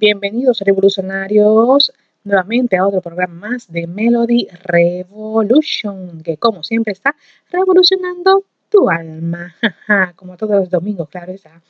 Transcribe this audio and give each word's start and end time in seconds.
Bienvenidos 0.00 0.60
revolucionarios 0.60 1.92
nuevamente 2.24 2.78
a 2.78 2.86
otro 2.86 3.02
programa 3.02 3.48
más 3.48 3.70
de 3.70 3.86
Melody 3.86 4.48
Revolution, 4.64 6.22
que 6.22 6.38
como 6.38 6.62
siempre 6.62 6.94
está 6.94 7.14
revolucionando 7.50 8.44
tu 8.70 8.88
alma, 8.88 9.54
como 10.16 10.38
todos 10.38 10.56
los 10.56 10.70
domingos, 10.70 11.10
claro 11.10 11.32
está. 11.32 11.60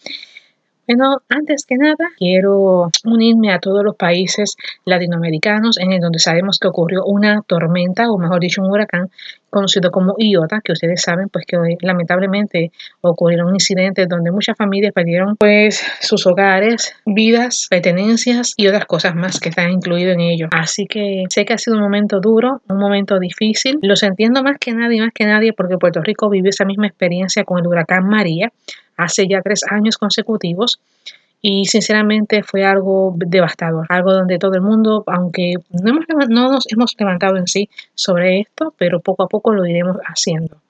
Bueno, 0.87 1.19
antes 1.29 1.67
que 1.67 1.77
nada, 1.77 2.11
quiero 2.19 2.89
unirme 3.05 3.53
a 3.53 3.61
todos 3.61 3.85
los 3.85 3.95
países 3.97 4.57
latinoamericanos 4.85 5.79
en 5.79 5.93
el 5.93 6.01
donde 6.01 6.19
sabemos 6.19 6.59
que 6.59 6.69
ocurrió 6.69 7.05
una 7.05 7.43
tormenta, 7.47 8.11
o 8.11 8.19
mejor 8.19 8.41
dicho, 8.41 8.61
un 8.61 8.71
huracán 8.71 9.09
conocido 9.51 9.91
como 9.91 10.15
Iota, 10.19 10.61
que 10.65 10.73
ustedes 10.73 11.03
saben 11.03 11.29
pues 11.29 11.45
que 11.47 11.57
hoy 11.57 11.77
lamentablemente 11.81 12.71
ocurrieron 13.01 13.53
incidentes 13.53 14.09
donde 14.09 14.31
muchas 14.31 14.57
familias 14.57 14.93
perdieron 14.93 15.37
pues 15.37 15.85
sus 16.01 16.27
hogares, 16.27 16.95
vidas, 17.05 17.67
pertenencias 17.69 18.55
y 18.57 18.69
otras 18.69 18.87
cosas 18.87 19.15
más 19.15 19.41
que 19.41 19.51
están 19.51 19.71
incluidas 19.71 20.15
en 20.15 20.21
ello. 20.21 20.49
Así 20.53 20.87
que 20.87 21.25
sé 21.29 21.45
que 21.45 21.55
ha 21.55 21.59
sido 21.59 21.77
un 21.77 21.83
momento 21.83 22.21
duro, 22.21 22.63
un 22.69 22.79
momento 22.79 23.19
difícil. 23.19 23.79
Los 23.83 24.03
entiendo 24.03 24.43
más 24.43 24.57
que 24.59 24.73
nadie, 24.73 25.01
más 25.01 25.13
que 25.13 25.27
nadie, 25.27 25.53
porque 25.53 25.77
Puerto 25.77 26.01
Rico 26.01 26.31
vivió 26.31 26.51
esa 26.51 26.65
misma 26.65 26.87
experiencia 26.87 27.45
con 27.45 27.59
el 27.59 27.67
huracán 27.67 28.07
María 28.07 28.51
hace 29.01 29.27
ya 29.29 29.41
tres 29.43 29.63
años 29.71 29.99
consecutivos 29.99 30.81
y 31.43 31.65
sinceramente 31.67 32.43
fue 32.43 32.65
algo 32.65 33.15
devastador, 33.17 33.87
algo 33.89 34.13
donde 34.13 34.39
todo 34.39 34.55
el 34.55 34.61
mundo, 34.61 35.05
aunque 35.07 35.55
no, 35.71 35.91
hemos, 35.91 36.29
no 36.29 36.53
nos 36.53 36.67
hemos 36.71 36.95
levantado 36.99 37.37
en 37.37 37.47
sí 37.47 37.71
sobre 37.95 38.41
esto, 38.41 38.75
pero 38.77 39.01
poco 39.01 39.23
a 39.23 39.29
poco 39.29 39.55
lo 39.55 39.67
iremos 39.67 39.97
haciendo. 40.07 40.61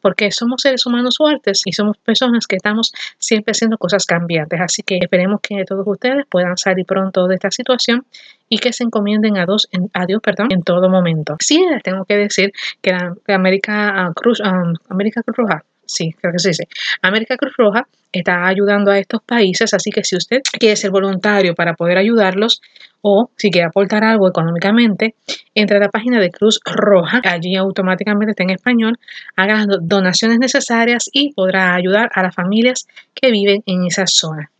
Porque 0.00 0.30
somos 0.30 0.62
seres 0.62 0.86
humanos 0.86 1.16
fuertes 1.18 1.62
y 1.64 1.72
somos 1.72 1.98
personas 1.98 2.46
que 2.46 2.56
estamos 2.56 2.92
siempre 3.18 3.50
haciendo 3.50 3.78
cosas 3.78 4.06
cambiantes. 4.06 4.60
Así 4.60 4.82
que 4.82 4.98
esperemos 4.98 5.40
que 5.40 5.64
todos 5.64 5.84
ustedes 5.86 6.24
puedan 6.28 6.56
salir 6.56 6.86
pronto 6.86 7.26
de 7.26 7.34
esta 7.34 7.50
situación 7.50 8.06
y 8.48 8.58
que 8.58 8.72
se 8.72 8.84
encomienden 8.84 9.36
a, 9.38 9.44
dos, 9.44 9.68
a 9.92 10.06
Dios 10.06 10.20
perdón, 10.22 10.48
en 10.52 10.62
todo 10.62 10.88
momento. 10.88 11.36
Sí, 11.40 11.64
tengo 11.82 12.04
que 12.04 12.16
decir 12.16 12.52
que 12.80 12.92
América, 13.32 14.12
Cruz, 14.14 14.40
América 14.88 15.22
Cruz 15.22 15.36
Roja 15.36 15.64
sí, 15.88 16.12
creo 16.12 16.32
que 16.32 16.38
se 16.38 16.50
dice. 16.50 16.68
América 17.02 17.36
Cruz 17.36 17.54
Roja 17.56 17.88
está 18.12 18.46
ayudando 18.46 18.90
a 18.90 18.98
estos 18.98 19.22
países, 19.22 19.74
así 19.74 19.90
que 19.90 20.04
si 20.04 20.16
usted 20.16 20.40
quiere 20.58 20.76
ser 20.76 20.90
voluntario 20.90 21.54
para 21.54 21.74
poder 21.74 21.98
ayudarlos 21.98 22.60
o 23.00 23.30
si 23.36 23.50
quiere 23.50 23.66
aportar 23.66 24.04
algo 24.04 24.28
económicamente, 24.28 25.14
entre 25.54 25.78
a 25.78 25.80
la 25.80 25.88
página 25.88 26.20
de 26.20 26.30
Cruz 26.30 26.60
Roja, 26.64 27.20
allí 27.24 27.56
automáticamente 27.56 28.32
está 28.32 28.44
en 28.44 28.50
español, 28.50 28.98
haga 29.36 29.66
las 29.66 29.78
donaciones 29.82 30.38
necesarias 30.38 31.08
y 31.12 31.32
podrá 31.32 31.74
ayudar 31.74 32.10
a 32.14 32.22
las 32.22 32.34
familias 32.34 32.86
que 33.14 33.30
viven 33.30 33.62
en 33.66 33.86
esa 33.86 34.06
zona. 34.06 34.50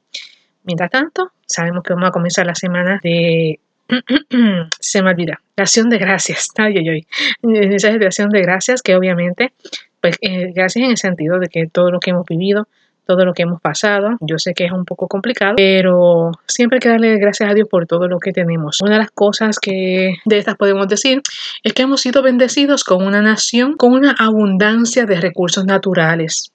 Mientras 0.65 0.91
tanto, 0.91 1.33
sabemos 1.47 1.83
que 1.83 1.95
vamos 1.95 2.09
a 2.09 2.13
comenzar 2.13 2.47
la 2.47 2.55
semana 2.55 3.01
de 3.03 3.59
se 4.81 5.03
me 5.03 5.11
olvida. 5.11 5.41
La 5.57 5.65
acción 5.65 5.89
de 5.89 5.99
gracias. 5.99 6.49
Ay, 6.57 6.75
ay, 6.79 6.89
ay. 6.89 7.07
Mensaje 7.43 7.99
de 7.99 8.07
acción 8.07 8.29
de 8.29 8.43
gracias 8.43 8.83
que 8.83 8.95
obviamente 8.95 9.53
pues 10.01 10.17
eh, 10.21 10.53
gracias 10.53 10.85
en 10.85 10.91
el 10.91 10.97
sentido 10.97 11.39
de 11.39 11.49
que 11.49 11.67
todo 11.67 11.91
lo 11.91 12.01
que 12.01 12.11
hemos 12.11 12.27
vivido, 12.27 12.69
todo 13.09 13.25
lo 13.25 13.33
que 13.33 13.43
hemos 13.43 13.61
pasado, 13.63 14.19
yo 14.21 14.39
sé 14.39 14.53
que 14.53 14.67
es 14.67 14.71
un 14.71 14.85
poco 14.85 15.09
complicado, 15.09 15.55
pero 15.57 16.31
siempre 16.47 16.77
hay 16.77 16.81
que 16.81 16.89
darle 16.91 17.17
gracias 17.17 17.51
a 17.51 17.55
Dios 17.55 17.67
por 17.67 17.87
todo 17.87 18.07
lo 18.07 18.19
que 18.19 18.33
tenemos. 18.33 18.83
Una 18.83 18.93
de 18.93 18.99
las 18.99 19.11
cosas 19.11 19.59
que 19.59 20.17
de 20.27 20.39
estas 20.39 20.57
podemos 20.57 20.89
decir 20.89 21.23
es 21.63 21.73
que 21.73 21.83
hemos 21.83 22.03
sido 22.03 22.23
bendecidos 22.23 22.85
con 22.85 23.07
una 23.07 23.23
nación 23.23 23.79
con 23.79 23.93
una 23.93 24.15
abundancia 24.19 25.07
de 25.07 25.23
recursos 25.23 25.65
naturales. 25.65 26.53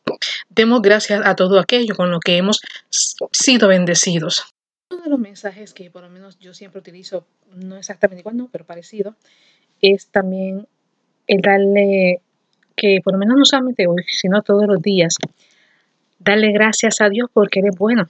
Demos 0.49 0.83
gracias 0.83 1.25
a 1.25 1.35
todo 1.35 1.59
aquello 1.59 1.95
con 1.95 2.11
lo 2.11 2.19
que 2.19 2.37
hemos 2.37 2.61
sido 2.91 3.67
bendecidos. 3.67 4.45
Uno 4.91 5.01
de 5.01 5.09
los 5.09 5.19
mensajes 5.19 5.73
que 5.73 5.89
por 5.89 6.03
lo 6.03 6.09
menos 6.09 6.37
yo 6.37 6.53
siempre 6.53 6.79
utilizo, 6.79 7.25
no 7.51 7.77
exactamente 7.77 8.19
igual, 8.19 8.37
no, 8.37 8.49
pero 8.51 8.63
parecido, 8.63 9.15
es 9.81 10.05
también 10.05 10.67
el 11.25 11.41
darle 11.41 12.21
que 12.75 12.99
por 13.03 13.13
lo 13.13 13.19
menos 13.19 13.37
no 13.37 13.45
solamente 13.45 13.87
hoy, 13.87 14.03
sino 14.07 14.41
todos 14.41 14.65
los 14.67 14.81
días, 14.81 15.15
darle 16.19 16.51
gracias 16.51 17.01
a 17.01 17.09
Dios 17.09 17.29
porque 17.33 17.59
Él 17.59 17.67
es 17.71 17.77
bueno, 17.77 18.07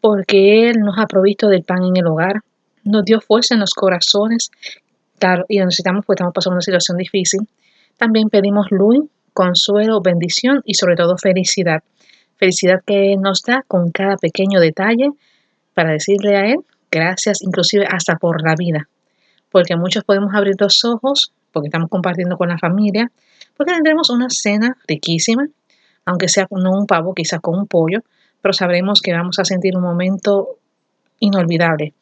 porque 0.00 0.68
Él 0.68 0.80
nos 0.80 0.98
ha 0.98 1.06
provisto 1.06 1.48
del 1.48 1.64
pan 1.64 1.84
en 1.84 1.96
el 1.96 2.06
hogar, 2.06 2.40
nos 2.84 3.04
dio 3.04 3.20
fuerza 3.20 3.54
en 3.54 3.60
los 3.60 3.74
corazones, 3.74 4.50
y 5.48 5.58
necesitamos 5.58 6.04
porque 6.06 6.20
estamos 6.20 6.34
pasando 6.34 6.54
una 6.54 6.62
situación 6.62 6.96
difícil. 6.96 7.40
También 7.96 8.28
pedimos 8.28 8.70
luz, 8.70 9.06
consuelo, 9.32 10.00
bendición 10.00 10.62
y 10.64 10.74
sobre 10.74 10.96
todo 10.96 11.16
felicidad. 11.18 11.82
Felicidad 12.36 12.80
que 12.86 13.16
nos 13.16 13.42
da 13.42 13.64
con 13.66 13.90
cada 13.90 14.16
pequeño 14.16 14.60
detalle 14.60 15.10
para 15.74 15.90
decirle 15.90 16.36
a 16.36 16.46
Él 16.46 16.58
gracias, 16.90 17.42
inclusive 17.42 17.84
hasta 17.90 18.16
por 18.16 18.42
la 18.42 18.54
vida. 18.56 18.88
Porque 19.50 19.76
muchos 19.76 20.04
podemos 20.04 20.34
abrir 20.34 20.54
los 20.58 20.84
ojos 20.84 21.32
porque 21.52 21.68
estamos 21.68 21.88
compartiendo 21.90 22.36
con 22.36 22.48
la 22.48 22.58
familia, 22.58 23.10
porque 23.58 23.74
tendremos 23.74 24.08
una 24.08 24.30
cena 24.30 24.78
riquísima, 24.86 25.46
aunque 26.06 26.28
sea 26.28 26.46
no 26.50 26.70
un 26.70 26.86
pavo, 26.86 27.12
quizás 27.12 27.40
con 27.40 27.58
un 27.58 27.66
pollo, 27.66 28.00
pero 28.40 28.54
sabremos 28.54 29.02
que 29.02 29.12
vamos 29.12 29.38
a 29.38 29.44
sentir 29.44 29.76
un 29.76 29.82
momento 29.82 30.58
inolvidable, 31.18 31.92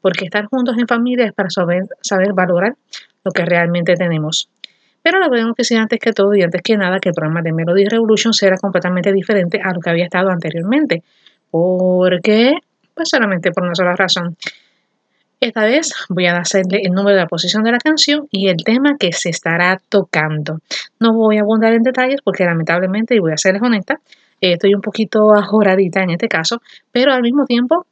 porque 0.00 0.26
estar 0.26 0.44
juntos 0.44 0.76
en 0.78 0.86
familia 0.86 1.24
es 1.24 1.32
para 1.32 1.50
saber, 1.50 1.84
saber 2.02 2.34
valorar 2.34 2.76
lo 3.24 3.32
que 3.32 3.44
realmente 3.44 3.94
tenemos. 3.94 4.48
Pero 5.02 5.18
lo 5.18 5.30
tenemos 5.30 5.54
que 5.56 5.62
decir 5.62 5.78
antes 5.78 5.98
que 5.98 6.12
todo 6.12 6.34
y 6.34 6.42
antes 6.42 6.60
que 6.62 6.76
nada 6.76 6.98
que 6.98 7.08
el 7.08 7.14
programa 7.14 7.40
de 7.40 7.52
Melody 7.52 7.86
Revolution 7.86 8.32
será 8.32 8.58
completamente 8.58 9.12
diferente 9.12 9.60
a 9.62 9.72
lo 9.72 9.80
que 9.80 9.90
había 9.90 10.04
estado 10.04 10.30
anteriormente. 10.30 11.02
porque 11.50 12.54
Pues 12.94 13.08
solamente 13.08 13.52
por 13.52 13.64
una 13.64 13.74
sola 13.74 13.94
razón. 13.94 14.36
Esta 15.40 15.64
vez 15.64 15.92
voy 16.08 16.26
a 16.26 16.38
hacerle 16.38 16.80
el 16.82 16.92
número 16.92 17.14
de 17.14 17.22
la 17.22 17.28
posición 17.28 17.62
de 17.62 17.72
la 17.72 17.78
canción 17.78 18.26
y 18.30 18.48
el 18.48 18.64
tema 18.64 18.96
que 18.98 19.12
se 19.12 19.28
estará 19.28 19.80
tocando. 19.90 20.60
No 20.98 21.12
voy 21.12 21.36
a 21.36 21.42
abundar 21.42 21.74
en 21.74 21.82
detalles 21.82 22.20
porque 22.24 22.44
lamentablemente, 22.44 23.14
y 23.14 23.18
voy 23.18 23.32
a 23.32 23.36
serles 23.36 23.62
honesta, 23.62 24.00
eh, 24.40 24.54
estoy 24.54 24.74
un 24.74 24.80
poquito 24.80 25.34
ajoradita 25.34 26.02
en 26.02 26.10
este 26.10 26.28
caso, 26.28 26.62
pero 26.90 27.12
al 27.12 27.20
mismo 27.20 27.44
tiempo, 27.44 27.86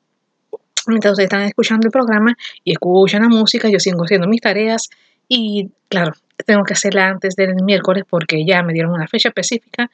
mientras 0.86 1.12
ustedes 1.12 1.26
están 1.26 1.42
escuchando 1.42 1.86
el 1.86 1.92
programa 1.92 2.34
y 2.64 2.72
escuchan 2.72 3.22
la 3.22 3.28
música, 3.28 3.68
yo 3.68 3.78
sigo 3.78 4.02
haciendo 4.04 4.26
mis 4.26 4.40
tareas 4.40 4.88
y 5.28 5.70
claro, 5.90 6.12
tengo 6.46 6.64
que 6.64 6.72
hacerla 6.72 7.08
antes 7.08 7.36
del 7.36 7.54
miércoles 7.62 8.04
porque 8.08 8.44
ya 8.46 8.62
me 8.62 8.72
dieron 8.72 8.92
una 8.92 9.06
fecha 9.06 9.28
específica 9.28 9.90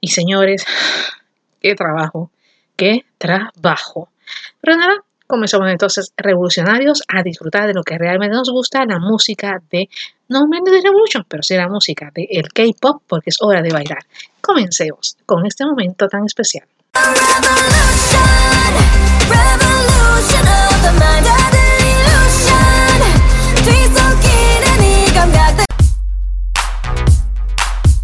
y 0.00 0.08
señores, 0.08 0.64
qué 1.60 1.74
trabajo, 1.74 2.30
qué 2.76 3.04
trabajo. 3.18 4.08
Pero 4.60 4.76
nada, 4.76 4.94
comenzamos 5.28 5.68
entonces 5.68 6.12
revolucionarios 6.16 7.02
a 7.06 7.22
disfrutar 7.22 7.68
de 7.68 7.74
lo 7.74 7.84
que 7.84 7.96
realmente 7.96 8.34
nos 8.34 8.50
gusta, 8.50 8.84
la 8.86 8.98
música 8.98 9.62
de, 9.70 9.88
no 10.28 10.48
menos 10.48 10.72
de 10.72 10.80
Revolution, 10.80 11.24
pero 11.28 11.42
sí 11.42 11.54
la 11.54 11.68
música 11.68 12.10
de 12.12 12.26
el 12.30 12.48
K-Pop, 12.48 13.02
porque 13.06 13.30
es 13.30 13.36
hora 13.40 13.62
de 13.62 13.70
bailar. 13.70 14.04
Comencemos 14.40 15.16
con 15.26 15.46
este 15.46 15.64
momento 15.64 16.08
tan 16.08 16.24
especial. 16.24 16.66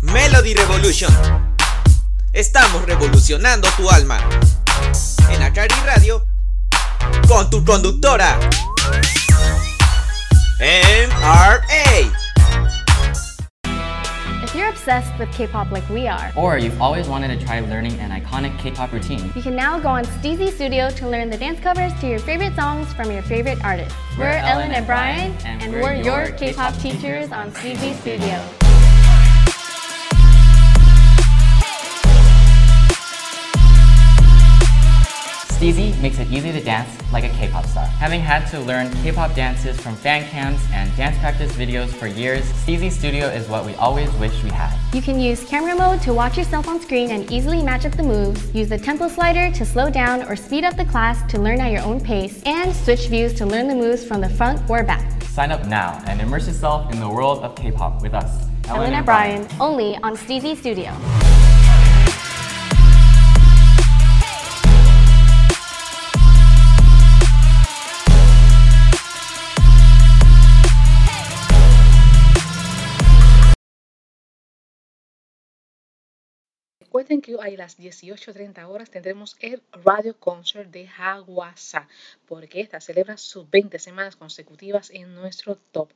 Melody 0.03 0.55
Revolution. 0.55 1.11
Estamos 2.35 2.85
revolucionando 2.85 3.69
tu 3.77 3.89
alma. 3.89 4.19
En 5.31 5.43
Akari 5.43 5.75
Radio 5.87 6.23
con 7.29 7.49
tu 7.51 7.63
conductora 7.65 8.39
MRA. 10.61 12.11
If 14.43 14.55
you're 14.55 14.69
obsessed 14.69 15.19
with 15.19 15.33
K-pop 15.33 15.73
like 15.73 15.89
we 15.89 16.07
are, 16.07 16.33
or 16.37 16.59
you've 16.59 16.81
always 16.81 17.09
wanted 17.09 17.39
to 17.39 17.45
try 17.45 17.61
learning 17.61 17.99
an 17.99 18.11
iconic 18.11 18.57
K-pop 18.59 18.93
routine, 18.93 19.33
you 19.35 19.43
can 19.43 19.57
now 19.57 19.81
go 19.81 19.89
on 19.89 20.05
Steezy 20.05 20.51
Studio 20.51 20.91
to 20.91 21.09
learn 21.09 21.29
the 21.29 21.37
dance 21.37 21.59
covers 21.61 21.93
to 22.01 22.09
your 22.09 22.21
favorite 22.21 22.55
songs 22.55 22.93
from 22.93 23.11
your 23.11 23.23
favorite 23.23 23.63
artists. 23.65 23.95
We're, 24.17 24.25
we're 24.25 24.31
Ellen, 24.31 24.47
Ellen 24.47 24.71
and 24.73 24.87
Brian, 24.87 25.33
and, 25.45 25.63
and 25.63 25.73
we're, 25.73 25.83
we're, 25.83 25.95
your 25.95 26.31
K-pop 26.37 26.77
teachers 26.77 27.33
on 27.33 27.51
Steezy 27.53 27.95
Studio. 27.95 28.64
Steezy 35.55 35.99
makes 36.03 36.19
it 36.19 36.29
easy 36.33 36.51
to 36.51 36.61
dance 36.61 36.91
like 37.13 37.23
a 37.23 37.29
K-pop 37.29 37.65
star. 37.67 37.87
Having 37.87 38.23
had 38.23 38.45
to 38.51 38.59
learn 38.59 38.91
K-pop 39.03 39.37
dances 39.37 39.81
from 39.81 39.95
fan 39.95 40.29
cams 40.29 40.61
and 40.73 40.95
dance 40.97 41.17
practice 41.19 41.53
videos 41.53 41.91
for 41.91 42.09
years, 42.09 42.45
Steezy 42.65 42.91
Studio 42.91 43.29
is 43.29 43.49
what 43.49 43.65
we 43.65 43.73
always 43.77 44.13
wish 44.15 44.43
we 44.43 44.51
had. 44.51 44.77
You 44.93 45.01
can 45.01 45.21
use 45.21 45.45
camera 45.45 45.77
mode 45.77 46.03
to 46.03 46.13
watch 46.13 46.37
yourself 46.37 46.67
on 46.67 46.81
screen 46.81 47.13
and 47.13 47.31
easily 47.31 47.63
match 47.63 47.87
up 47.87 47.93
the 47.93 48.03
moves, 48.03 48.53
use 48.53 48.69
the 48.69 48.77
tempo 48.77 49.07
slider 49.07 49.53
to 49.53 49.65
slow 49.65 49.89
down 49.89 50.25
or 50.25 50.35
speed 50.35 50.65
up 50.65 50.77
the 50.77 50.85
class 50.85 51.23
to 51.31 51.41
learn 51.41 51.61
at 51.61 51.71
your 51.71 51.83
own 51.83 52.01
pace, 52.01 52.43
and 52.47 52.75
switch 52.75 53.07
views 53.07 53.33
to 53.35 53.47
learn 53.47 53.69
the 53.69 53.77
moves 53.77 54.05
from 54.05 54.21
the 54.21 54.29
front 54.29 54.69
or 54.69 54.83
back. 54.83 55.23
Sign 55.23 55.53
up 55.53 55.65
now 55.67 56.03
and 56.09 56.21
immerse 56.21 56.49
yourself 56.49 56.93
in 56.93 56.99
the 56.99 57.09
world 57.09 57.45
of 57.45 57.55
K-pop 57.55 58.03
with 58.03 58.13
us. 58.13 58.49
Ellen, 58.67 58.93
and 58.93 59.07
Brian, 59.07 59.47
only 59.61 59.97
on 59.99 60.17
Steezy 60.17 60.57
Studio. 60.57 60.93
Recuerden 77.05 77.21
que 77.21 77.35
a 77.35 77.57
las 77.59 77.79
18.30 77.79 78.67
horas 78.67 78.89
tendremos 78.89 79.37
el 79.41 79.61
Radio 79.85 80.17
Concert 80.19 80.71
de 80.71 80.89
Haguasa, 80.89 81.87
porque 82.27 82.63
esta 82.63 82.81
celebra 82.81 83.19
sus 83.19 83.49
20 83.51 83.79
semanas 83.79 84.17
consecutivas 84.17 84.91
en 84.91 85.15
nuestro 85.15 85.57
top. 85.71 85.91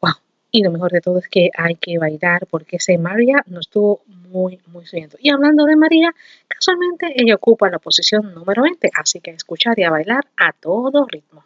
¡Wow! 0.00 0.14
Y 0.50 0.64
lo 0.64 0.72
mejor 0.72 0.90
de 0.90 1.00
todo 1.00 1.18
es 1.18 1.28
que 1.28 1.50
hay 1.56 1.76
que 1.76 1.98
bailar 1.98 2.48
porque 2.50 2.76
ese 2.76 2.98
María 2.98 3.44
nos 3.46 3.66
estuvo 3.66 4.02
muy, 4.06 4.58
muy 4.66 4.84
subiendo. 4.84 5.16
Y 5.20 5.30
hablando 5.30 5.64
de 5.64 5.76
María, 5.76 6.12
casualmente 6.48 7.12
ella 7.14 7.36
ocupa 7.36 7.70
la 7.70 7.78
posición 7.78 8.34
número 8.34 8.62
20, 8.62 8.90
así 8.96 9.20
que 9.20 9.30
a 9.30 9.34
escuchar 9.34 9.78
y 9.78 9.84
a 9.84 9.90
bailar 9.90 10.26
a 10.36 10.52
todo 10.52 11.06
ritmo. 11.06 11.44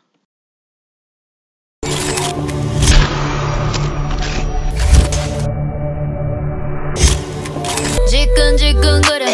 지끈지끈거려. 8.56 9.26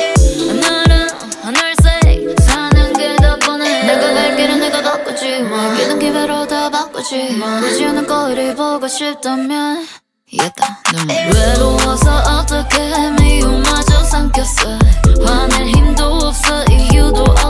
하늘은 0.62 1.08
하늘색 1.42 2.40
사는 2.42 2.92
게더 2.92 3.38
뻔해 3.46 3.84
내가 3.84 4.12
갈 4.12 4.36
길은 4.36 4.60
내가 4.60 4.82
바꾸지 4.82 5.42
뭐. 5.42 5.58
기는 5.74 5.98
기회로 5.98 6.46
다 6.46 6.68
바꾸지 6.70 7.38
보지 7.38 7.84
않는 7.86 8.06
거리 8.06 8.54
보고 8.54 8.86
싶다면 8.86 9.86
이겼다 10.30 10.82
눈 10.92 11.08
외로워서 11.34 12.18
어떻게 12.40 13.10
미움마저 13.20 14.04
삼켰어. 14.04 14.78
화낼 15.24 15.66
힘도 15.68 16.04
없어. 16.04 16.64
이유도 16.70 17.22
없고 17.22 17.45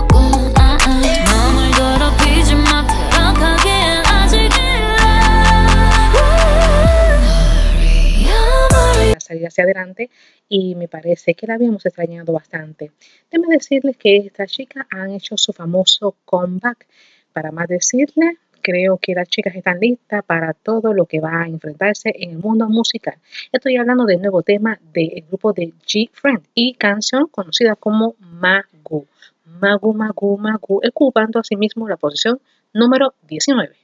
salir 9.26 9.46
hacia 9.46 9.64
adelante 9.64 10.10
y 10.48 10.74
me 10.74 10.88
parece 10.88 11.34
que 11.34 11.46
la 11.46 11.54
habíamos 11.54 11.84
extrañado 11.86 12.32
bastante. 12.32 12.92
Déjame 13.30 13.54
decirles 13.54 13.96
que 13.96 14.16
estas 14.16 14.50
chicas 14.50 14.86
han 14.90 15.10
hecho 15.10 15.36
su 15.36 15.52
famoso 15.52 16.16
comeback. 16.24 16.86
Para 17.32 17.52
más 17.52 17.68
decirles, 17.68 18.36
creo 18.66 18.98
que 18.98 19.14
las 19.14 19.28
chicas 19.28 19.54
están 19.54 19.78
listas 19.78 20.24
para 20.24 20.52
todo 20.52 20.92
lo 20.92 21.06
que 21.06 21.20
va 21.20 21.42
a 21.42 21.46
enfrentarse 21.46 22.12
en 22.14 22.30
el 22.30 22.38
mundo 22.38 22.68
musical. 22.68 23.14
Estoy 23.52 23.76
hablando 23.76 24.04
del 24.04 24.20
nuevo 24.20 24.42
tema 24.42 24.80
del 24.92 25.24
grupo 25.28 25.52
de 25.52 25.72
G-Friend 25.86 26.42
y 26.54 26.74
canción 26.74 27.28
conocida 27.28 27.76
como 27.76 28.16
Magu. 28.18 29.06
Magu, 29.44 29.94
Magu, 29.94 30.36
Magu, 30.36 30.80
ocupando 30.84 31.38
asimismo 31.38 31.88
la 31.88 31.96
posición 31.96 32.40
número 32.72 33.14
19. 33.28 33.76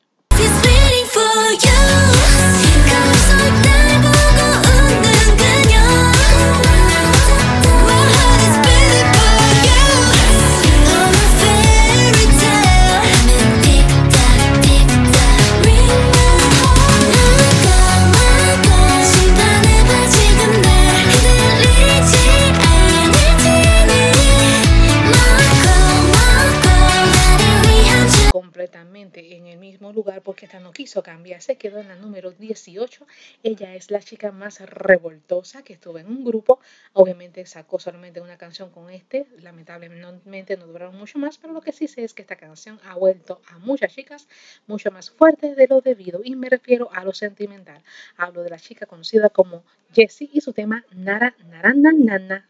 Quiso 30.92 31.40
se 31.40 31.56
quedó 31.56 31.78
en 31.78 31.88
la 31.88 31.96
número 31.96 32.32
18. 32.32 33.06
Ella 33.42 33.74
es 33.74 33.90
la 33.90 34.00
chica 34.00 34.30
más 34.30 34.60
revoltosa 34.60 35.62
que 35.62 35.72
estuvo 35.72 35.98
en 35.98 36.06
un 36.06 36.24
grupo. 36.24 36.60
Obviamente 36.92 37.46
sacó 37.46 37.78
solamente 37.78 38.20
una 38.20 38.36
canción 38.36 38.70
con 38.70 38.90
este, 38.90 39.26
lamentablemente 39.38 40.56
no 40.56 40.66
duraron 40.66 40.96
mucho 40.96 41.18
más, 41.18 41.38
pero 41.38 41.54
lo 41.54 41.62
que 41.62 41.72
sí 41.72 41.88
sé 41.88 42.04
es 42.04 42.12
que 42.12 42.22
esta 42.22 42.36
canción 42.36 42.78
ha 42.84 42.94
vuelto 42.94 43.40
a 43.48 43.58
muchas 43.58 43.94
chicas 43.94 44.28
mucho 44.66 44.90
más 44.90 45.10
fuertes 45.10 45.56
de 45.56 45.66
lo 45.66 45.80
debido 45.80 46.20
y 46.22 46.36
me 46.36 46.50
refiero 46.50 46.90
a 46.92 47.04
lo 47.04 47.14
sentimental. 47.14 47.82
Hablo 48.16 48.42
de 48.42 48.50
la 48.50 48.58
chica 48.58 48.86
conocida 48.86 49.30
como 49.30 49.64
Jessie 49.94 50.30
y 50.32 50.40
su 50.42 50.52
tema 50.52 50.84
Nara 50.92 51.34
Naranda 51.48 51.92
Nana. 51.92 52.48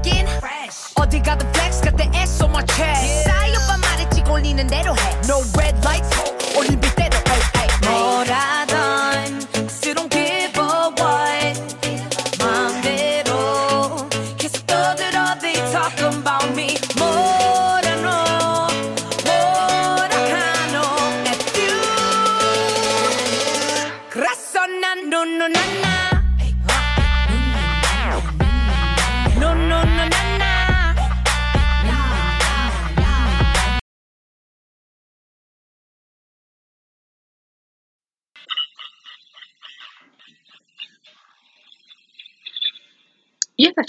looking 0.00 0.26
fresh 0.38 0.92
어디 0.96 1.20
가든 1.20 1.46
flex 1.50 1.80
got 1.82 1.96
the 1.96 2.08
S 2.18 2.42
on 2.42 2.50
my 2.50 2.64
chest 2.66 3.24
싸이 3.24 3.50
오빠 3.52 3.76
말했지 3.76 4.22
꼴리는 4.22 4.66
대로 4.66 4.94
해 4.96 5.09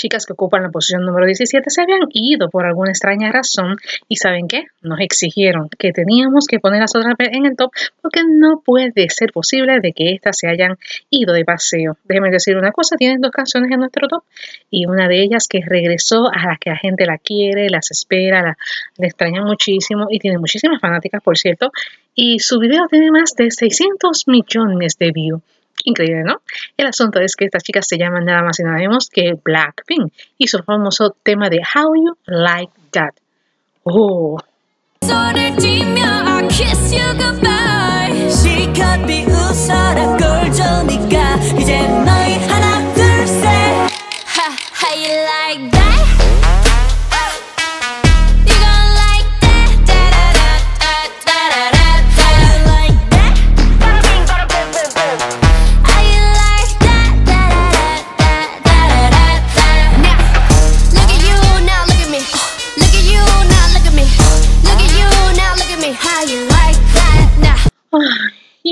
Chicas 0.02 0.26
que 0.26 0.32
ocupan 0.32 0.64
la 0.64 0.70
posición 0.70 1.04
número 1.04 1.26
17 1.26 1.70
se 1.70 1.80
habían 1.80 2.00
ido 2.10 2.50
por 2.50 2.66
alguna 2.66 2.90
extraña 2.90 3.30
razón 3.30 3.76
y 4.08 4.16
¿saben 4.16 4.48
qué? 4.48 4.64
Nos 4.82 4.98
exigieron 4.98 5.68
que 5.78 5.92
teníamos 5.92 6.46
que 6.48 6.58
ponerlas 6.58 6.96
otra 6.96 7.14
vez 7.16 7.28
en 7.32 7.46
el 7.46 7.54
top 7.54 7.70
porque 8.00 8.22
no 8.26 8.62
puede 8.64 9.08
ser 9.10 9.30
posible 9.32 9.78
de 9.80 9.92
que 9.92 10.10
estas 10.10 10.38
se 10.38 10.48
hayan 10.48 10.76
ido 11.08 11.32
de 11.32 11.44
paseo. 11.44 11.96
Déjenme 12.02 12.30
decir 12.30 12.56
una 12.56 12.72
cosa, 12.72 12.96
tienen 12.96 13.20
dos 13.20 13.30
canciones 13.30 13.70
en 13.70 13.78
nuestro 13.78 14.08
top 14.08 14.24
y 14.70 14.86
una 14.86 15.06
de 15.06 15.22
ellas 15.22 15.46
que 15.48 15.60
regresó 15.64 16.26
a 16.26 16.48
la 16.48 16.56
que 16.60 16.70
la 16.70 16.76
gente 16.76 17.06
la 17.06 17.18
quiere, 17.18 17.70
las 17.70 17.92
espera, 17.92 18.42
la, 18.42 18.56
la 18.96 19.06
extraña 19.06 19.44
muchísimo 19.44 20.08
y 20.10 20.18
tiene 20.18 20.38
muchísimas 20.38 20.80
fanáticas, 20.80 21.22
por 21.22 21.38
cierto, 21.38 21.70
y 22.12 22.40
su 22.40 22.58
video 22.58 22.88
tiene 22.90 23.12
más 23.12 23.34
de 23.36 23.52
600 23.52 24.26
millones 24.26 24.98
de 24.98 25.12
views. 25.12 25.42
Increíble, 25.84 26.22
¿no? 26.24 26.42
El 26.76 26.86
asunto 26.86 27.20
es 27.20 27.36
que 27.36 27.44
estas 27.44 27.62
chicas 27.62 27.86
se 27.88 27.98
llaman 27.98 28.24
nada 28.24 28.42
más 28.42 28.58
y 28.60 28.62
nada 28.62 28.78
menos 28.78 29.08
que 29.08 29.34
Blackpink 29.42 30.12
y 30.38 30.46
su 30.48 30.58
famoso 30.62 31.16
tema 31.22 31.48
de 31.48 31.58
How 31.58 31.94
You 31.94 32.16
Like 32.26 32.72
That. 32.92 33.14
Oh. 33.84 34.38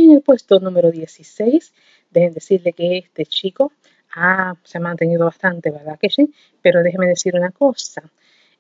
En 0.04 0.12
el 0.12 0.22
puesto 0.22 0.60
número 0.60 0.90
16, 0.90 1.72
dejen 2.10 2.32
decirle 2.32 2.72
que 2.72 2.98
este 2.98 3.26
chico 3.26 3.72
ah, 4.14 4.54
se 4.64 4.78
ha 4.78 4.80
mantenido 4.80 5.24
bastante, 5.24 5.70
¿verdad 5.70 5.98
que 5.98 6.10
sí? 6.10 6.32
Pero 6.62 6.82
déjeme 6.82 7.06
decir 7.06 7.34
una 7.34 7.50
cosa. 7.50 8.02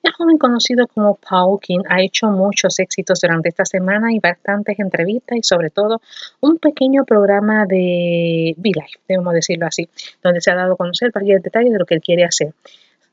El 0.02 0.12
joven 0.12 0.38
conocido 0.38 0.86
como 0.86 1.16
Paul 1.16 1.60
King 1.60 1.80
ha 1.88 2.00
hecho 2.00 2.28
muchos 2.28 2.78
éxitos 2.78 3.20
durante 3.20 3.50
esta 3.50 3.66
semana 3.66 4.12
y 4.12 4.18
bastantes 4.18 4.78
entrevistas 4.78 5.36
y 5.36 5.42
sobre 5.42 5.68
todo 5.68 6.00
un 6.40 6.56
pequeño 6.58 7.04
programa 7.04 7.66
de 7.66 8.54
V-Life, 8.56 9.00
debemos 9.06 9.34
decirlo 9.34 9.66
así, 9.66 9.88
donde 10.22 10.40
se 10.40 10.50
ha 10.50 10.54
dado 10.54 10.72
a 10.72 10.76
conocer 10.76 11.10
varios 11.12 11.42
detalles 11.42 11.72
de 11.72 11.78
lo 11.78 11.84
que 11.84 11.94
él 11.96 12.00
quiere 12.00 12.24
hacer. 12.24 12.54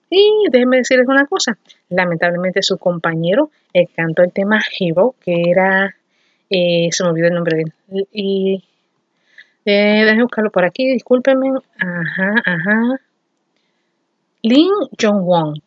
Y 0.10 0.46
déjenme 0.50 0.78
decirles 0.78 1.08
una 1.10 1.26
cosa, 1.26 1.58
lamentablemente 1.90 2.62
su 2.62 2.78
compañero 2.78 3.52
eh, 3.74 3.88
cantó 3.94 4.24
el 4.24 4.32
tema 4.32 4.62
Hero, 4.80 5.16
que 5.20 5.44
era, 5.50 5.97
se 6.50 7.04
me 7.04 7.10
olvidó 7.10 7.27
el 7.27 7.34
nombre 7.34 7.58
de 7.58 7.63
él, 7.63 8.08
y 8.12 8.63
eh, 9.66 10.04
déjenme 10.06 10.24
buscarlo 10.24 10.51
por 10.51 10.66
aquí, 10.66 10.92
discúlpenme, 10.92 11.50
ajá, 11.77 12.34
ajá, 12.46 13.00
Lin 14.44 14.72
Jong-won, 15.01 15.62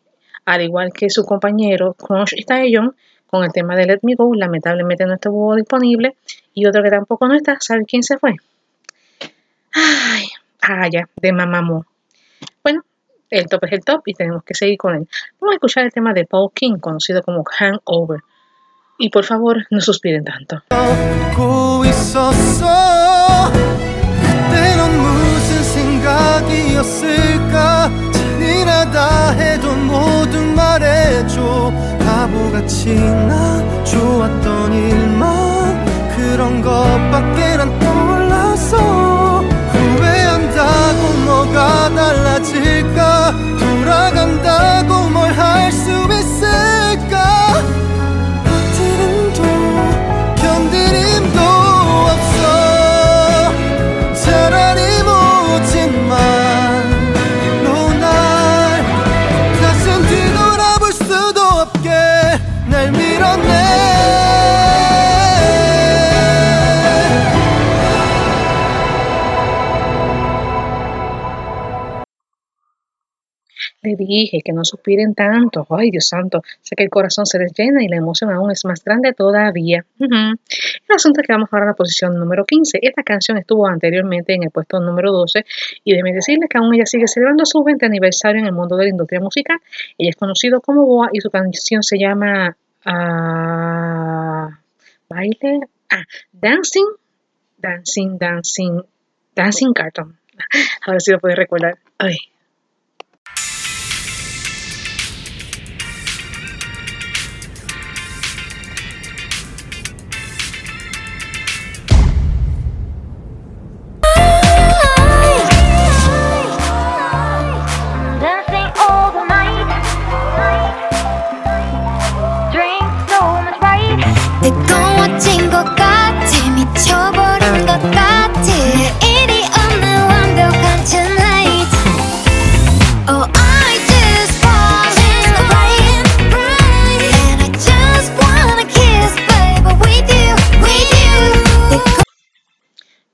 al 0.45 0.61
igual 0.61 0.91
que 0.93 1.09
su 1.09 1.23
compañero 1.23 1.93
Crush 1.93 2.33
Taeyong, 2.45 2.95
con 3.31 3.43
el 3.43 3.51
tema 3.51 3.75
de 3.75 3.85
Let 3.85 3.99
Me 4.03 4.15
Go. 4.15 4.35
Lamentablemente 4.35 5.05
no 5.05 5.15
estuvo 5.15 5.55
disponible. 5.55 6.15
Y 6.53 6.65
otro 6.65 6.83
que 6.83 6.89
tampoco 6.89 7.27
no 7.27 7.35
está, 7.35 7.57
¿sabes 7.59 7.85
quién 7.87 8.03
se 8.03 8.17
fue? 8.17 8.35
Ay, 9.73 10.25
ah, 10.61 10.87
ya, 10.91 11.07
de 11.15 11.31
Mamamoo. 11.31 11.85
Bueno, 12.61 12.83
el 13.29 13.45
top 13.47 13.63
es 13.65 13.71
el 13.71 13.85
top 13.85 14.01
y 14.05 14.13
tenemos 14.13 14.43
que 14.43 14.53
seguir 14.53 14.77
con 14.77 14.95
él. 14.95 15.07
Vamos 15.39 15.53
a 15.53 15.55
escuchar 15.55 15.85
el 15.85 15.93
tema 15.93 16.13
de 16.13 16.25
Paul 16.25 16.51
King, 16.53 16.77
conocido 16.79 17.23
como 17.23 17.43
Hangover. 17.43 18.19
Y 18.97 19.09
por 19.09 19.25
favor, 19.25 19.65
no 19.69 19.81
suspiren 19.81 20.23
tanto. 20.23 20.61
Dije 74.19 74.41
que 74.43 74.53
no 74.53 74.63
suspiren 74.63 75.13
tanto. 75.13 75.65
Ay, 75.69 75.91
Dios 75.91 76.07
santo. 76.07 76.41
Sé 76.61 76.75
que 76.75 76.83
el 76.83 76.89
corazón 76.89 77.25
se 77.25 77.39
les 77.39 77.53
llena 77.53 77.83
y 77.83 77.87
la 77.87 77.97
emoción 77.97 78.31
aún 78.31 78.51
es 78.51 78.65
más 78.65 78.83
grande 78.83 79.13
todavía. 79.13 79.85
El 79.99 80.95
asunto 80.95 81.21
es 81.21 81.27
que 81.27 81.33
vamos 81.33 81.49
ahora 81.51 81.65
a 81.65 81.69
la 81.69 81.73
posición 81.73 82.15
número 82.17 82.45
15. 82.45 82.79
Esta 82.81 83.03
canción 83.03 83.37
estuvo 83.37 83.67
anteriormente 83.67 84.33
en 84.33 84.43
el 84.43 84.51
puesto 84.51 84.79
número 84.79 85.11
12 85.11 85.45
y 85.83 85.91
déjenme 85.91 86.13
decirles 86.13 86.49
que 86.49 86.57
aún 86.57 86.73
ella 86.73 86.85
sigue 86.85 87.07
celebrando 87.07 87.45
su 87.45 87.63
20 87.63 87.85
aniversario 87.85 88.39
en 88.39 88.47
el 88.47 88.53
mundo 88.53 88.75
de 88.77 88.85
la 88.85 88.89
industria 88.89 89.19
musical. 89.19 89.57
Ella 89.97 90.09
es 90.09 90.15
conocida 90.15 90.59
como 90.59 90.85
Boa 90.85 91.09
y 91.13 91.21
su 91.21 91.29
canción 91.29 91.83
se 91.83 91.97
llama 91.97 92.55
ah, 92.85 94.49
Baile, 95.09 95.61
ah, 95.91 96.03
Dancing, 96.31 96.87
Dancing, 97.57 98.17
Dancing, 98.17 98.81
Dancing 99.35 99.73
Carton. 99.73 100.17
Ahora 100.85 100.99
sí 100.99 101.11
lo 101.11 101.19
puedo 101.19 101.35
recordar. 101.35 101.77
Ay. 101.97 102.17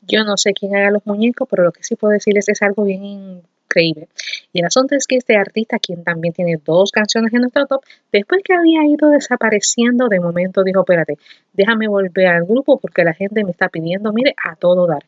Yo 0.07 0.23
no 0.23 0.37
sé 0.37 0.53
quién 0.53 0.75
haga 0.75 0.91
los 0.91 1.05
muñecos, 1.05 1.47
pero 1.49 1.63
lo 1.63 1.71
que 1.71 1.83
sí 1.83 1.95
puedo 1.95 2.13
decirles 2.13 2.47
es 2.49 2.61
algo 2.61 2.83
bien 2.83 3.03
increíble. 3.03 4.07
Y 4.53 4.59
el 4.59 4.65
asunto 4.65 4.95
es 4.95 5.05
que 5.05 5.17
este 5.17 5.35
artista, 5.35 5.79
quien 5.79 6.03
también 6.03 6.33
tiene 6.33 6.57
dos 6.63 6.91
canciones 6.91 7.33
en 7.33 7.41
nuestro 7.41 7.65
top, 7.65 7.83
después 8.11 8.41
que 8.43 8.53
había 8.53 8.85
ido 8.85 9.09
desapareciendo, 9.09 10.07
de 10.07 10.19
momento 10.19 10.63
dijo, 10.63 10.81
espérate, 10.81 11.17
déjame 11.53 11.87
volver 11.87 12.27
al 12.27 12.45
grupo 12.45 12.79
porque 12.79 13.03
la 13.03 13.13
gente 13.13 13.43
me 13.43 13.51
está 13.51 13.69
pidiendo, 13.69 14.13
mire, 14.13 14.33
a 14.43 14.55
todo 14.55 14.87
dar. 14.87 15.03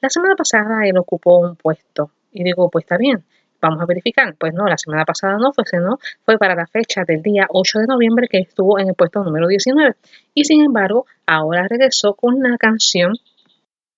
La 0.00 0.10
semana 0.10 0.36
pasada 0.36 0.86
él 0.86 0.98
ocupó 0.98 1.38
un 1.38 1.56
puesto 1.56 2.10
y 2.32 2.44
digo, 2.44 2.68
pues 2.70 2.84
está 2.84 2.98
bien, 2.98 3.24
vamos 3.62 3.80
a 3.80 3.86
verificar. 3.86 4.34
Pues 4.38 4.52
no, 4.52 4.66
la 4.66 4.76
semana 4.76 5.04
pasada 5.04 5.38
no 5.38 5.52
fue, 5.52 5.64
sino 5.64 5.98
fue 6.24 6.36
para 6.36 6.54
la 6.54 6.66
fecha 6.66 7.04
del 7.06 7.22
día 7.22 7.46
8 7.48 7.78
de 7.78 7.86
noviembre 7.86 8.28
que 8.28 8.38
estuvo 8.38 8.78
en 8.78 8.88
el 8.88 8.94
puesto 8.94 9.22
número 9.24 9.46
19. 9.48 9.94
Y 10.34 10.44
sin 10.44 10.64
embargo, 10.64 11.06
ahora 11.26 11.66
regresó 11.68 12.14
con 12.14 12.34
una 12.34 12.58
canción 12.58 13.14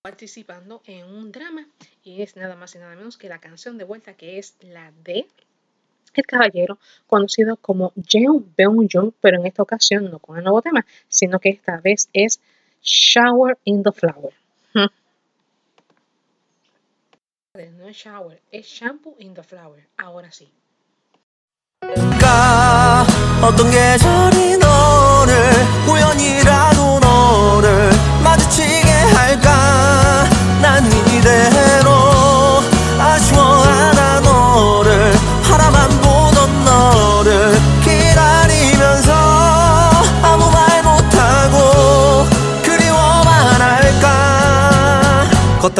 participando 0.05 0.83
en 0.85 1.03
un 1.03 1.31
drama 1.31 1.65
y 2.03 2.21
es 2.21 2.35
nada 2.35 2.55
más 2.55 2.75
y 2.75 2.77
nada 2.77 2.95
menos 2.95 3.17
que 3.17 3.27
la 3.27 3.39
canción 3.39 3.75
de 3.79 3.85
vuelta 3.85 4.13
que 4.13 4.37
es 4.37 4.55
la 4.61 4.91
de 5.03 5.25
El 6.13 6.25
Caballero, 6.27 6.77
conocido 7.07 7.57
como 7.57 7.91
Jeon 8.07 8.53
Beung 8.55 8.87
Jung, 8.87 9.13
pero 9.19 9.39
en 9.39 9.47
esta 9.47 9.63
ocasión 9.63 10.11
no 10.11 10.19
con 10.19 10.37
el 10.37 10.43
nuevo 10.43 10.61
tema, 10.61 10.85
sino 11.09 11.39
que 11.39 11.49
esta 11.49 11.81
vez 11.81 12.07
es 12.13 12.39
Shower 12.83 13.57
in 13.63 13.81
the 13.81 13.91
Flower. 13.91 14.31
Hmm. 14.75 14.93
No 17.75 17.87
es 17.87 17.97
shower, 17.97 18.39
es 18.51 18.67
shampoo 18.67 19.15
in 19.17 19.33
the 19.33 19.41
flower. 19.41 19.87
Ahora 19.97 20.31
sí. 20.31 20.51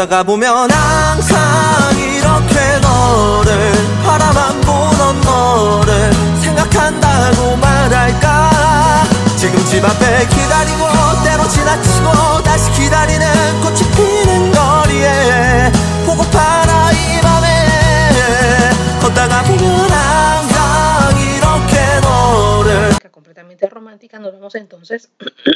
걷다가 0.06 0.24
보면 0.24 0.70
항상 0.72 1.98
이렇게 1.98 2.80
너를 2.80 3.72
바라만 4.04 4.62
보던 4.62 5.22
너를 5.22 6.14
생각한다고 6.42 7.56
말할까? 7.58 9.04
지금 9.36 9.64
집 9.66 9.84
앞에 9.84 10.28
기다리고 10.28 10.86
때로 11.24 11.48
지나치고 11.50 12.44
다시 12.44 12.72
기다리는 12.74 13.26
꽃이 13.62 13.80
피는 13.96 14.52
거리에 14.52 15.72
보고파라 16.06 16.92
이 16.92 17.22
밤에. 17.22 18.70
걷다가 19.02 19.44
보면 19.44 19.90
항상 19.90 21.18
이렇게 21.20 22.00
너를 22.02 22.96
completamente 23.36 23.68
romántica, 23.70 24.20
nos 24.20 24.34
vamos 24.34 24.56
entonces, 24.56 25.10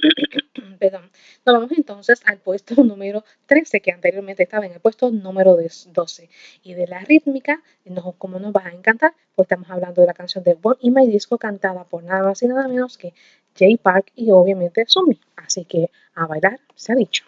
nos 1.44 1.54
vamos 1.54 1.72
entonces 1.72 2.20
al 2.24 2.38
puesto 2.38 2.82
número 2.82 3.24
13, 3.46 3.80
que 3.80 3.92
anteriormente 3.92 4.42
estaba 4.42 4.66
en 4.66 4.72
el 4.72 4.80
puesto 4.80 5.10
número 5.10 5.56
12. 5.56 6.28
Y 6.62 6.74
de 6.74 6.86
la 6.86 7.00
rítmica, 7.00 7.62
no, 7.84 8.12
como 8.12 8.38
nos 8.38 8.52
va 8.52 8.66
a 8.66 8.70
encantar, 8.70 9.14
pues 9.34 9.46
estamos 9.46 9.70
hablando 9.70 10.00
de 10.00 10.06
la 10.06 10.14
canción 10.14 10.44
de 10.44 10.54
Born 10.54 10.78
in 10.80 10.94
My 10.94 11.06
Disco, 11.06 11.38
cantada 11.38 11.84
por 11.84 12.02
nada 12.02 12.22
más 12.22 12.42
y 12.42 12.48
nada 12.48 12.68
menos 12.68 12.98
que 12.98 13.14
Jay 13.56 13.76
Park 13.76 14.12
y 14.14 14.30
obviamente 14.30 14.84
Sumi. 14.86 15.20
Así 15.36 15.64
que 15.64 15.90
a 16.14 16.26
bailar 16.26 16.60
se 16.74 16.92
ha 16.92 16.96
dicho. 16.96 17.24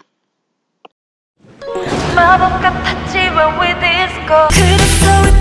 마법 2.16 2.60
같았지 2.62 3.28
when 3.36 3.60
we 3.60 3.68
disco. 3.78 4.48
그래서 4.50 5.39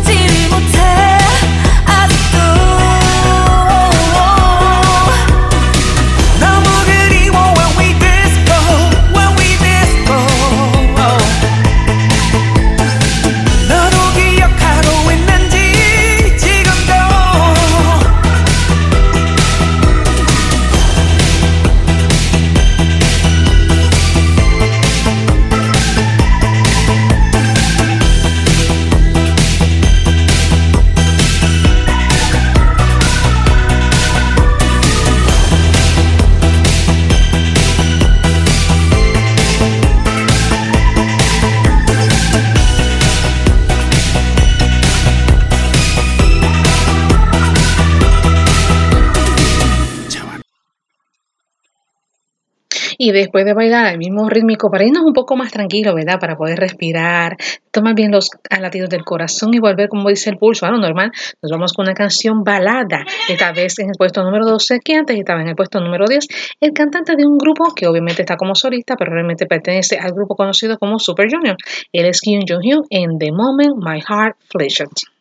Y 53.03 53.13
después 53.13 53.47
de 53.47 53.55
bailar 53.55 53.87
al 53.87 53.97
mismo 53.97 54.29
rítmico, 54.29 54.71
para 54.71 54.85
irnos 54.85 55.05
un 55.07 55.15
poco 55.15 55.35
más 55.35 55.51
tranquilo, 55.51 55.95
¿verdad? 55.95 56.19
Para 56.21 56.37
poder 56.37 56.59
respirar, 56.59 57.35
tomar 57.71 57.95
bien 57.95 58.11
los 58.11 58.29
latidos 58.51 58.91
del 58.91 59.05
corazón 59.05 59.55
y 59.55 59.59
volver, 59.59 59.89
como 59.89 60.11
dice 60.11 60.29
el 60.29 60.37
pulso, 60.37 60.67
a 60.67 60.71
lo 60.71 60.77
normal, 60.77 61.11
nos 61.41 61.51
vamos 61.51 61.73
con 61.73 61.87
una 61.87 61.95
canción 61.95 62.45
balada, 62.45 63.07
esta 63.27 63.53
vez 63.53 63.79
en 63.79 63.87
el 63.87 63.95
puesto 63.97 64.23
número 64.23 64.45
12, 64.45 64.81
que 64.85 64.97
antes 64.97 65.19
estaba 65.19 65.41
en 65.41 65.49
el 65.49 65.57
puesto 65.57 65.81
número 65.81 66.05
10, 66.07 66.27
el 66.61 66.73
cantante 66.75 67.17
de 67.17 67.27
un 67.27 67.39
grupo 67.39 67.73
que 67.75 67.87
obviamente 67.87 68.21
está 68.21 68.37
como 68.37 68.55
solista, 68.55 68.97
pero 68.97 69.13
realmente 69.13 69.47
pertenece 69.47 69.97
al 69.97 70.13
grupo 70.13 70.37
conocido 70.37 70.77
como 70.77 70.99
Super 70.99 71.29
Junior. 71.31 71.57
Él 71.95 72.05
es 72.05 72.21
Kim 72.21 72.41
Jong-hyun 72.47 72.83
en 72.91 73.17
The 73.19 73.33
Moment 73.33 73.77
My 73.83 74.03
Heart 74.03 74.37
Flashed. 74.51 75.20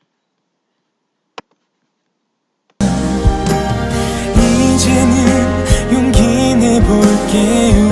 용기 6.60 6.68
내볼게요. 6.68 7.90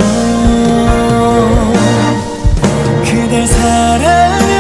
그댈 3.06 3.48
사랑하 3.48 4.57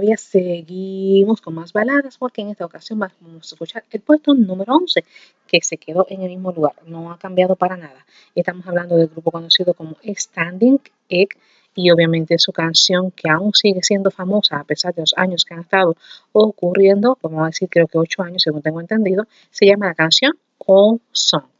todavía 0.00 0.16
seguimos 0.16 1.42
con 1.42 1.54
más 1.54 1.74
baladas, 1.74 2.16
porque 2.16 2.40
en 2.40 2.48
esta 2.48 2.64
ocasión 2.64 2.98
vamos 2.98 3.52
a 3.52 3.54
escuchar 3.54 3.84
el 3.90 4.00
puesto 4.00 4.32
número 4.32 4.74
11, 4.76 5.04
que 5.46 5.60
se 5.60 5.76
quedó 5.76 6.06
en 6.08 6.22
el 6.22 6.30
mismo 6.30 6.52
lugar, 6.52 6.72
no 6.86 7.12
ha 7.12 7.18
cambiado 7.18 7.54
para 7.54 7.76
nada. 7.76 8.06
Estamos 8.34 8.66
hablando 8.66 8.96
del 8.96 9.08
grupo 9.08 9.30
conocido 9.30 9.74
como 9.74 9.96
Standing 10.02 10.80
Egg 11.10 11.28
y 11.74 11.90
obviamente 11.90 12.38
su 12.38 12.50
canción 12.50 13.10
que 13.10 13.28
aún 13.28 13.52
sigue 13.52 13.80
siendo 13.82 14.10
famosa 14.10 14.60
a 14.60 14.64
pesar 14.64 14.94
de 14.94 15.02
los 15.02 15.12
años 15.18 15.44
que 15.44 15.52
han 15.52 15.60
estado 15.60 15.94
ocurriendo, 16.32 17.18
vamos 17.20 17.42
a 17.42 17.46
decir 17.46 17.68
creo 17.70 17.86
que 17.86 17.98
8 17.98 18.22
años 18.22 18.42
según 18.42 18.62
tengo 18.62 18.80
entendido, 18.80 19.24
se 19.50 19.66
llama 19.66 19.88
la 19.88 19.94
canción 19.94 20.32
All 20.66 20.98
Song. 21.12 21.59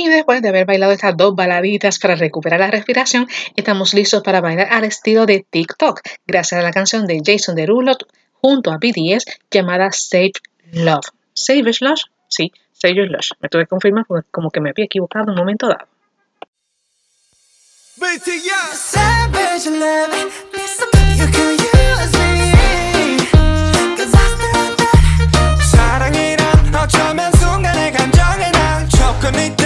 Y 0.00 0.08
después 0.08 0.42
de 0.42 0.48
haber 0.48 0.66
bailado 0.66 0.92
estas 0.92 1.16
dos 1.16 1.34
baladitas 1.34 1.98
para 1.98 2.16
recuperar 2.16 2.60
la 2.60 2.70
respiración, 2.70 3.28
estamos 3.56 3.94
listos 3.94 4.22
para 4.22 4.40
bailar 4.40 4.68
al 4.70 4.84
estilo 4.84 5.26
de 5.26 5.46
TikTok, 5.48 6.00
gracias 6.26 6.60
a 6.60 6.62
la 6.62 6.70
canción 6.70 7.06
de 7.06 7.22
Jason 7.24 7.54
Derulo 7.54 7.96
junto 8.32 8.72
a 8.72 8.78
BTS 8.78 9.24
llamada 9.50 9.90
Save 9.92 10.32
Love. 10.72 11.06
¿Save 11.32 11.72
Love? 11.80 12.00
Sí, 12.28 12.52
Save 12.72 13.06
Love. 13.06 13.30
Me 13.40 13.48
tuve 13.48 13.62
que 13.62 13.68
confirmar 13.68 14.04
porque 14.06 14.28
como 14.30 14.50
que 14.50 14.60
me 14.60 14.70
había 14.70 14.84
equivocado 14.84 15.24
en 15.24 15.30
un 15.30 15.36
momento 15.36 15.68
dado. 15.68 15.86
BTS 17.98 18.76
Savage 18.76 19.70
love 19.70 20.12
You 21.16 21.26
can 21.32 21.56
use 21.56 22.12
me 22.18 22.52
Cause 23.96 24.14
I 24.14 24.26
still 24.36 24.76
got 24.76 25.62
사랑이란 25.72 26.74
어쩌면 26.74 27.32
순간의 27.32 27.92
감정에 27.92 28.50
난 28.50 28.86
조금이 28.90 29.56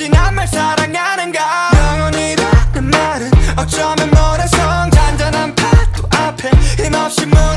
다 0.00 0.06
들붙진 0.08 0.14
않말 0.14 0.46
사랑하는가? 0.48 1.70
영원이라는 1.74 2.84
말은 2.90 3.30
어쩌면 3.56 4.10
모래성 4.10 4.90
잔잔한 4.90 5.54
파도 5.54 6.08
앞에 6.10 6.48
힘없이 6.82 7.26
무 7.26 7.49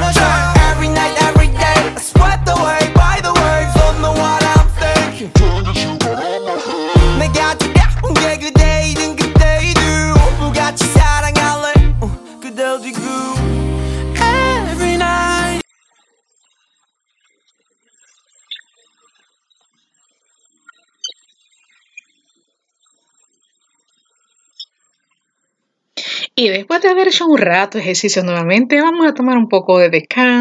Y 26.43 26.49
después 26.49 26.81
de 26.81 26.89
haber 26.89 27.07
hecho 27.07 27.25
un 27.25 27.37
rato 27.37 27.77
ejercicio 27.77 28.21
nuevamente, 28.21 28.81
vamos 28.81 29.07
a 29.07 29.13
tomar 29.13 29.37
un 29.37 29.47
poco 29.47 29.79
de 29.79 29.89
descanso, 29.89 30.32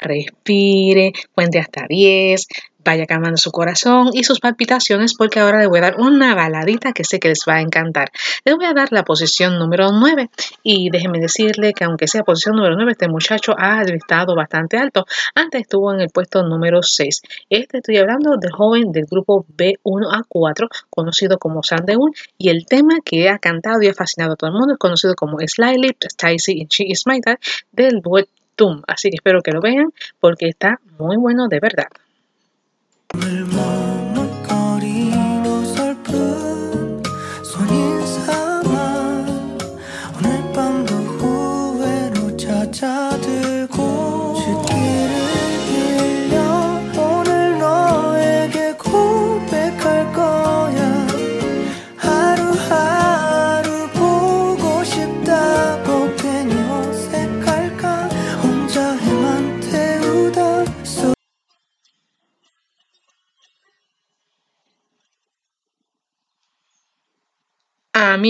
respire, 0.00 1.12
cuente 1.34 1.58
hasta 1.58 1.86
10, 1.88 2.46
vaya 2.84 3.06
calmando 3.06 3.36
su 3.36 3.50
corazón 3.50 4.10
y 4.12 4.24
sus 4.24 4.40
palpitaciones 4.40 5.14
porque 5.14 5.40
ahora 5.40 5.60
le 5.60 5.66
voy 5.66 5.78
a 5.78 5.82
dar 5.82 6.00
una 6.00 6.34
baladita 6.34 6.92
que 6.92 7.04
sé 7.04 7.18
que 7.18 7.28
les 7.28 7.44
va 7.48 7.56
a 7.56 7.60
encantar. 7.60 8.10
Les 8.44 8.56
voy 8.56 8.66
a 8.66 8.72
dar 8.72 8.92
la 8.92 9.04
posición 9.04 9.58
número 9.58 9.90
9 9.92 10.30
y 10.62 10.90
déjenme 10.90 11.20
decirle 11.20 11.72
que 11.72 11.84
aunque 11.84 12.08
sea 12.08 12.22
posición 12.22 12.56
número 12.56 12.74
9, 12.76 12.92
este 12.92 13.08
muchacho 13.08 13.54
ha 13.56 13.82
estado 13.82 14.34
bastante 14.34 14.76
alto. 14.76 15.06
Antes 15.34 15.62
estuvo 15.62 15.92
en 15.92 16.00
el 16.00 16.08
puesto 16.08 16.42
número 16.42 16.82
6. 16.82 17.22
Este 17.50 17.78
estoy 17.78 17.98
hablando 17.98 18.36
del 18.36 18.52
joven 18.52 18.92
del 18.92 19.06
grupo 19.10 19.46
B1A4, 19.56 20.68
conocido 20.90 21.38
como 21.38 21.62
Sandeun, 21.62 22.12
y 22.38 22.48
el 22.48 22.66
tema 22.66 22.98
que 23.04 23.28
ha 23.28 23.38
cantado 23.38 23.82
y 23.82 23.88
ha 23.88 23.94
fascinado 23.94 24.32
a 24.34 24.36
todo 24.36 24.50
el 24.50 24.56
mundo 24.56 24.74
es 24.74 24.78
conocido 24.78 25.14
como 25.14 25.38
Slightly 25.38 25.96
Stacy 26.00 26.60
and 26.62 26.70
She 26.70 26.84
Is 26.88 27.06
My 27.06 27.20
Dad 27.20 27.38
del 27.72 28.00
Doom. 28.56 28.82
Así 28.86 29.10
que 29.10 29.16
espero 29.16 29.42
que 29.42 29.52
lo 29.52 29.60
vean 29.60 29.92
porque 30.20 30.48
está 30.48 30.80
muy 30.98 31.16
bueno 31.16 31.48
de 31.48 31.60
verdad. 31.60 31.88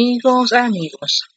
Amigos, 0.02 0.52
amigos. 0.52 1.28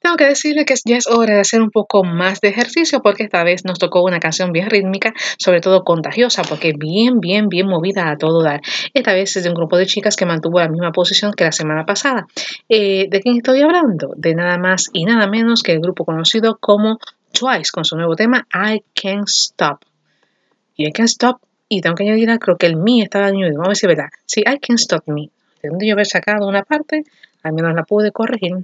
Tengo 0.00 0.16
que 0.16 0.26
decirle 0.26 0.64
que 0.64 0.74
ya 0.84 0.96
es 0.96 1.06
hora 1.06 1.34
de 1.34 1.40
hacer 1.40 1.62
un 1.62 1.70
poco 1.70 2.02
más 2.02 2.40
de 2.40 2.48
ejercicio 2.48 3.00
porque 3.00 3.22
esta 3.22 3.44
vez 3.44 3.64
nos 3.64 3.78
tocó 3.78 4.02
una 4.02 4.18
canción 4.18 4.50
bien 4.50 4.68
rítmica, 4.70 5.14
sobre 5.38 5.60
todo 5.60 5.84
contagiosa, 5.84 6.42
porque 6.42 6.72
bien, 6.76 7.20
bien, 7.20 7.48
bien 7.48 7.68
movida 7.68 8.10
a 8.10 8.18
todo 8.18 8.42
dar. 8.42 8.60
Esta 8.92 9.14
vez 9.14 9.36
es 9.36 9.44
de 9.44 9.50
un 9.50 9.54
grupo 9.54 9.76
de 9.76 9.86
chicas 9.86 10.16
que 10.16 10.26
mantuvo 10.26 10.58
la 10.58 10.68
misma 10.68 10.90
posición 10.90 11.32
que 11.32 11.44
la 11.44 11.52
semana 11.52 11.86
pasada. 11.86 12.26
Eh, 12.68 13.06
¿De 13.08 13.20
quién 13.20 13.36
estoy 13.36 13.62
hablando? 13.62 14.12
De 14.16 14.34
nada 14.34 14.58
más 14.58 14.90
y 14.92 15.04
nada 15.04 15.28
menos 15.28 15.62
que 15.62 15.72
el 15.74 15.80
grupo 15.80 16.04
conocido 16.04 16.58
como 16.58 16.98
Twice 17.30 17.70
con 17.72 17.84
su 17.84 17.94
nuevo 17.94 18.16
tema 18.16 18.48
I 18.52 18.82
Can't 19.00 19.28
Stop. 19.28 19.84
Y 20.74 20.88
I 20.88 20.92
Can't 20.92 21.08
Stop, 21.08 21.40
y 21.68 21.82
tengo 21.82 21.94
que 21.94 22.02
añadir, 22.02 22.36
creo 22.40 22.56
que 22.56 22.66
el 22.66 22.76
me 22.76 23.00
estaba 23.00 23.26
añadido, 23.26 23.58
vamos 23.58 23.68
a 23.68 23.70
ver 23.70 23.76
si 23.76 23.86
es 23.86 23.96
verdad. 23.96 24.08
Sí, 24.26 24.40
I 24.40 24.58
Can't 24.58 24.80
Stop 24.80 25.04
Me. 25.06 25.30
De 25.62 25.68
donde 25.68 25.86
yo 25.86 25.94
haber 25.94 26.06
sacado 26.06 26.48
una 26.48 26.62
parte, 26.62 27.04
al 27.42 27.52
menos 27.52 27.74
la 27.74 27.84
pude 27.84 28.12
corregir. 28.12 28.56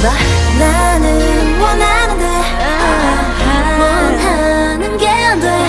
봐 0.00 0.58
나는 0.58 1.60
원하는데 1.60 2.24
원하는 3.78 4.98
게 4.98 5.08
안돼 5.08 5.66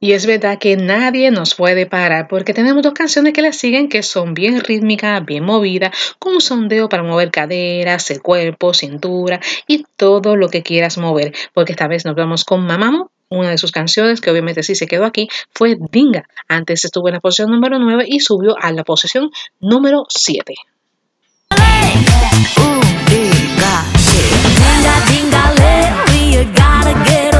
Y 0.00 0.12
es 0.12 0.26
verdad 0.26 0.58
que 0.60 0.76
nadie 0.76 1.32
nos 1.32 1.56
puede 1.56 1.86
parar 1.86 2.28
porque 2.28 2.54
tenemos 2.54 2.84
dos 2.84 2.94
canciones 2.94 3.32
que 3.32 3.42
le 3.42 3.52
siguen 3.52 3.88
que 3.88 4.04
son 4.04 4.32
bien 4.32 4.60
rítmicas, 4.60 5.24
bien 5.24 5.44
movidas, 5.44 5.90
con 6.20 6.34
un 6.34 6.40
sondeo 6.40 6.88
para 6.88 7.02
mover 7.02 7.32
caderas, 7.32 8.08
el 8.12 8.22
cuerpo, 8.22 8.72
cintura 8.74 9.40
y 9.66 9.84
todo 9.96 10.36
lo 10.36 10.50
que 10.50 10.62
quieras 10.62 10.98
mover. 10.98 11.34
Porque 11.52 11.72
esta 11.72 11.88
vez 11.88 12.04
nos 12.04 12.14
vamos 12.14 12.44
con 12.44 12.64
Mamamo. 12.64 13.10
Una 13.30 13.50
de 13.50 13.58
sus 13.58 13.72
canciones, 13.72 14.20
que 14.22 14.30
obviamente 14.30 14.62
sí 14.62 14.74
se 14.74 14.86
quedó 14.86 15.04
aquí, 15.04 15.28
fue 15.52 15.76
Dinga. 15.90 16.28
Antes 16.48 16.84
estuvo 16.84 17.08
en 17.08 17.14
la 17.14 17.20
posición 17.20 17.50
número 17.50 17.78
9 17.78 18.04
y 18.08 18.20
subió 18.20 18.56
a 18.58 18.72
la 18.72 18.84
posición 18.84 19.30
número 19.60 20.04
7. 20.08 20.54
Dinga 24.59 24.95
dinga 25.09 25.43
lately, 25.59 26.21
you 26.33 26.43
gotta 26.53 26.93
get 27.05 27.32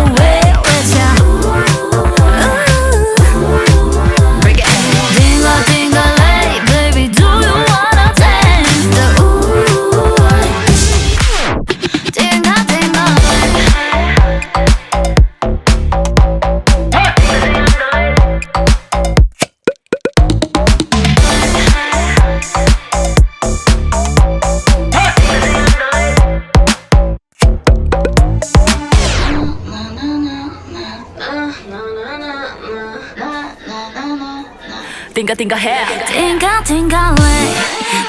띵가 35.22 35.35
띵가 35.35 35.57
해 35.57 36.05
띵가 36.07 36.64
띵가래 36.64 37.22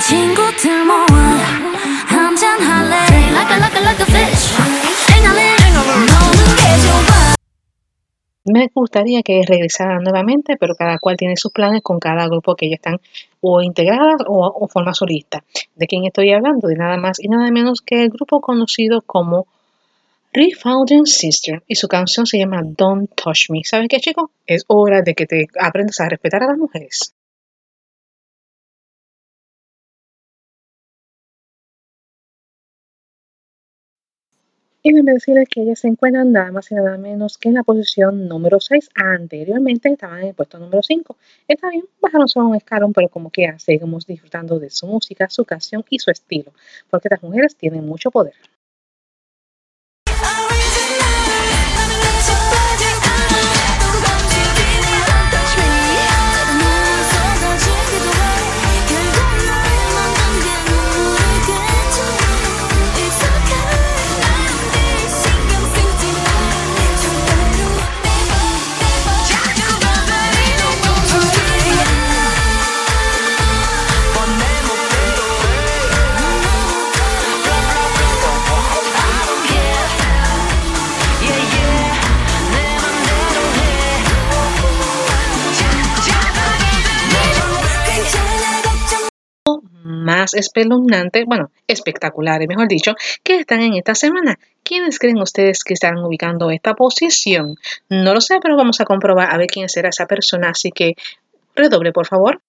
친구들 0.08 0.86
모아 0.86 1.06
한잔 2.08 2.62
할래 2.62 3.06
Drink 3.06 3.34
like 3.34 3.52
a 3.52 3.58
like 3.60 3.78
a 3.78 3.82
like 3.84 4.02
a 4.02 4.06
fish 4.06 4.54
앵알래 5.18 5.56
너는 5.74 6.06
게 6.56 6.64
좋아 6.82 7.30
Me 8.52 8.68
gustaría 8.74 9.22
que 9.22 9.44
regresaran 9.46 10.02
nuevamente, 10.04 10.58
pero 10.60 10.74
cada 10.74 10.98
cual 10.98 11.18
tiene 11.18 11.38
sus 11.38 11.52
planes 11.52 11.84
con 11.84 12.00
cada 12.00 12.28
grupo 12.28 12.56
que 12.56 12.66
ellos 12.66 12.78
están 12.78 12.98
o 13.42 13.62
integradas 13.62 14.22
o, 14.28 14.48
o 14.48 14.68
forma 14.68 14.94
solista. 14.96 15.44
¿De 15.76 15.86
quién 15.86 16.06
estoy 16.06 16.32
hablando? 16.32 16.68
De 16.68 16.76
nada 16.76 16.98
más 16.98 17.20
y 17.20 17.28
nada 17.28 17.52
menos 17.52 17.82
que 17.82 18.04
el 18.04 18.10
grupo 18.10 18.42
conocido 18.42 19.02
como 19.06 19.46
Refounding 20.37 21.07
Sister 21.07 21.63
y 21.69 21.77
su 21.77 21.87
canción 21.87 22.27
se 22.27 22.39
llama 22.39 22.61
Don't 22.65 23.09
Touch 23.15 23.51
Me. 23.51 23.61
¿Sabes 23.63 23.87
qué, 23.89 24.01
chico? 24.01 24.33
Es 24.47 24.65
hora 24.67 25.01
de 25.01 25.15
que 25.15 25.27
te 25.27 25.47
aprendas 25.61 26.01
a 26.01 26.09
respetar 26.09 26.43
a 26.43 26.49
las 26.49 26.59
mujeres. 26.59 27.15
Y 34.83 34.93
déjame 34.93 35.13
decirles 35.13 35.49
que 35.49 35.63
ellas 35.63 35.79
se 35.79 35.87
encuentran 35.87 36.33
nada 36.33 36.51
más 36.51 36.69
y 36.73 36.75
nada 36.75 36.99
menos 36.99 37.39
que 37.39 37.49
en 37.49 37.55
la 37.55 37.63
posición 37.63 38.27
número 38.27 38.59
6. 38.59 38.91
Anteriormente 38.97 39.89
estaban 39.89 40.19
en 40.19 40.29
el 40.31 40.35
puesto 40.35 40.59
número 40.59 40.83
5. 40.83 41.17
Está 41.47 41.71
bien, 41.71 41.85
bajaron 42.01 42.27
solo 42.27 42.49
un 42.49 42.57
escalón, 42.57 42.93
pero 42.93 43.09
como 43.09 43.31
quiera, 43.31 43.61
seguimos 43.61 44.05
disfrutando 44.05 44.59
de 44.59 44.71
su 44.71 44.89
música, 44.89 45.31
su 45.31 45.45
canción 45.45 45.85
y 45.91 46.01
su 46.01 46.11
estilo, 46.11 46.53
porque 46.91 47.07
estas 47.07 47.23
mujeres 47.23 47.55
tienen 47.55 47.87
mucho 47.87 48.11
poder. 48.11 48.35
Más 90.35 91.25
bueno, 91.27 91.51
espectaculares, 91.67 92.49
mejor 92.49 92.69
dicho, 92.69 92.95
que 93.23 93.37
están 93.37 93.61
en 93.61 93.75
esta 93.75 93.95
semana. 93.95 94.39
¿Quiénes 94.63 94.99
creen 94.99 95.19
ustedes 95.21 95.63
que 95.63 95.75
están 95.75 95.99
ubicando 95.99 96.51
esta 96.51 96.75
posición? 96.75 97.57
No 97.89 98.15
lo 98.15 98.21
sé, 98.21 98.39
pero 98.43 98.57
vamos 98.57 98.81
a 98.81 98.85
comprobar 98.85 99.33
a 99.33 99.37
ver 99.37 99.47
quién 99.47 99.69
será 99.69 99.91
esa 99.91 100.07
persona, 100.07 100.51
así 100.51 100.71
que 100.71 100.95
redoble, 101.55 101.93
por 101.93 102.07
favor. 102.07 102.41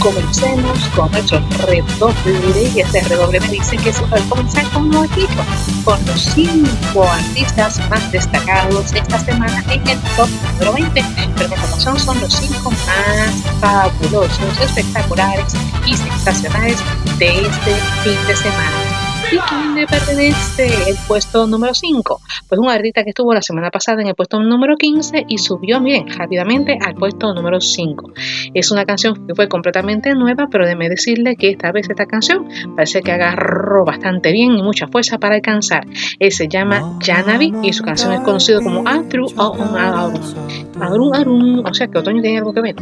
Comencemos 0.00 0.78
con 0.96 1.10
nuestro 1.12 1.40
redoble, 1.66 2.70
y 2.74 2.80
este 2.80 3.00
redoble 3.02 3.40
me 3.40 3.48
dice 3.48 3.76
que 3.76 3.92
se 3.92 4.02
puede 4.02 4.22
comenzar 4.28 4.68
con 4.70 4.94
un 4.94 5.04
equipo, 5.04 5.42
con 5.84 6.04
los 6.06 6.20
cinco 6.20 7.04
artistas 7.04 7.80
más 7.88 8.10
destacados 8.12 8.92
esta 8.92 9.18
semana 9.18 9.64
en 9.70 9.86
el 9.88 9.98
top 10.16 10.28
número 10.52 10.72
20. 10.72 11.04
Pero 11.36 11.54
ocasión 11.54 11.98
son 11.98 12.20
los 12.20 12.32
cinco 12.34 12.70
más 12.70 13.34
fabulosos, 13.60 14.60
espectaculares 14.60 15.54
y 15.86 15.96
sensacionales 15.96 16.78
de 17.18 17.46
este 17.46 17.74
fin 18.02 18.26
de 18.26 18.36
semana. 18.36 18.91
¿Y 19.32 19.38
quién 19.38 19.74
le 19.74 19.86
pertenece 19.86 20.90
el 20.90 20.96
puesto 21.08 21.46
número 21.46 21.72
5? 21.72 22.20
Pues 22.50 22.58
un 22.60 22.68
artista 22.68 23.02
que 23.02 23.10
estuvo 23.10 23.32
la 23.32 23.40
semana 23.40 23.70
pasada 23.70 24.02
en 24.02 24.08
el 24.08 24.14
puesto 24.14 24.38
número 24.40 24.76
15 24.76 25.24
y 25.26 25.38
subió, 25.38 25.80
miren, 25.80 26.06
rápidamente 26.08 26.76
al 26.78 26.94
puesto 26.94 27.32
número 27.32 27.58
5. 27.58 28.12
Es 28.52 28.70
una 28.70 28.84
canción 28.84 29.26
que 29.26 29.34
fue 29.34 29.48
completamente 29.48 30.14
nueva, 30.14 30.48
pero 30.50 30.66
déjeme 30.66 30.90
decirle 30.90 31.36
que 31.36 31.48
esta 31.48 31.72
vez 31.72 31.88
esta 31.88 32.04
canción 32.04 32.46
parece 32.76 33.00
que 33.00 33.10
agarró 33.10 33.86
bastante 33.86 34.32
bien 34.32 34.52
y 34.52 34.62
mucha 34.62 34.86
fuerza 34.88 35.16
para 35.16 35.36
alcanzar. 35.36 35.86
Él 36.18 36.30
se 36.30 36.48
llama 36.48 36.98
Janavi 37.00 37.54
y 37.62 37.72
su 37.72 37.84
canción 37.84 38.12
es 38.12 38.20
conocida 38.20 38.60
como 38.60 38.84
Through 39.08 39.32
All 39.38 39.58
On 39.58 39.78
Arum. 39.78 40.20
Arum 40.78 41.14
Arum, 41.14 41.64
o 41.64 41.72
sea 41.72 41.86
que 41.86 41.98
otoño 41.98 42.20
tiene 42.20 42.36
algo 42.36 42.52
que 42.52 42.60
ver. 42.60 42.76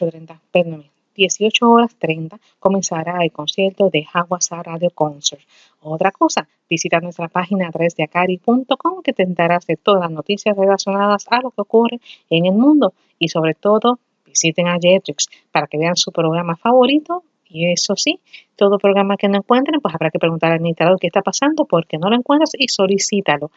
8.30, 0.00 0.38
perdóname, 0.50 0.90
18 1.16 1.70
horas 1.70 1.96
30 1.96 2.38
comenzará 2.58 3.24
el 3.24 3.32
concierto 3.32 3.88
de 3.90 4.06
Hawassa 4.12 4.62
Radio 4.62 4.90
Concert. 4.90 5.42
Otra 5.80 6.10
cosa, 6.10 6.46
visita 6.68 7.00
nuestra 7.00 7.28
página 7.28 7.68
a 7.68 7.72
través 7.72 7.96
de 7.96 8.04
acari.com 8.04 9.02
que 9.02 9.12
te 9.12 9.22
enterarás 9.22 9.66
de 9.66 9.76
todas 9.76 10.02
las 10.02 10.10
noticias 10.10 10.56
relacionadas 10.56 11.26
a 11.30 11.40
lo 11.40 11.50
que 11.50 11.62
ocurre 11.62 12.00
en 12.30 12.46
el 12.46 12.52
mundo 12.52 12.92
y 13.18 13.28
sobre 13.28 13.54
todo 13.54 13.98
visiten 14.26 14.68
a 14.68 14.78
Jetrix 14.80 15.28
para 15.50 15.66
que 15.66 15.78
vean 15.78 15.96
su 15.96 16.12
programa 16.12 16.56
favorito 16.56 17.22
y 17.48 17.70
eso 17.70 17.94
sí, 17.96 18.20
todo 18.56 18.78
programa 18.78 19.16
que 19.16 19.28
no 19.28 19.38
encuentren, 19.38 19.80
pues 19.80 19.94
habrá 19.94 20.10
que 20.10 20.18
preguntar 20.18 20.50
al 20.50 20.58
administrador 20.58 20.98
qué 21.00 21.06
está 21.06 21.22
pasando, 21.22 21.64
porque 21.64 21.96
no 21.96 22.10
lo 22.10 22.16
encuentras 22.16 22.50
y 22.58 22.68
solicítalo. 22.68 23.50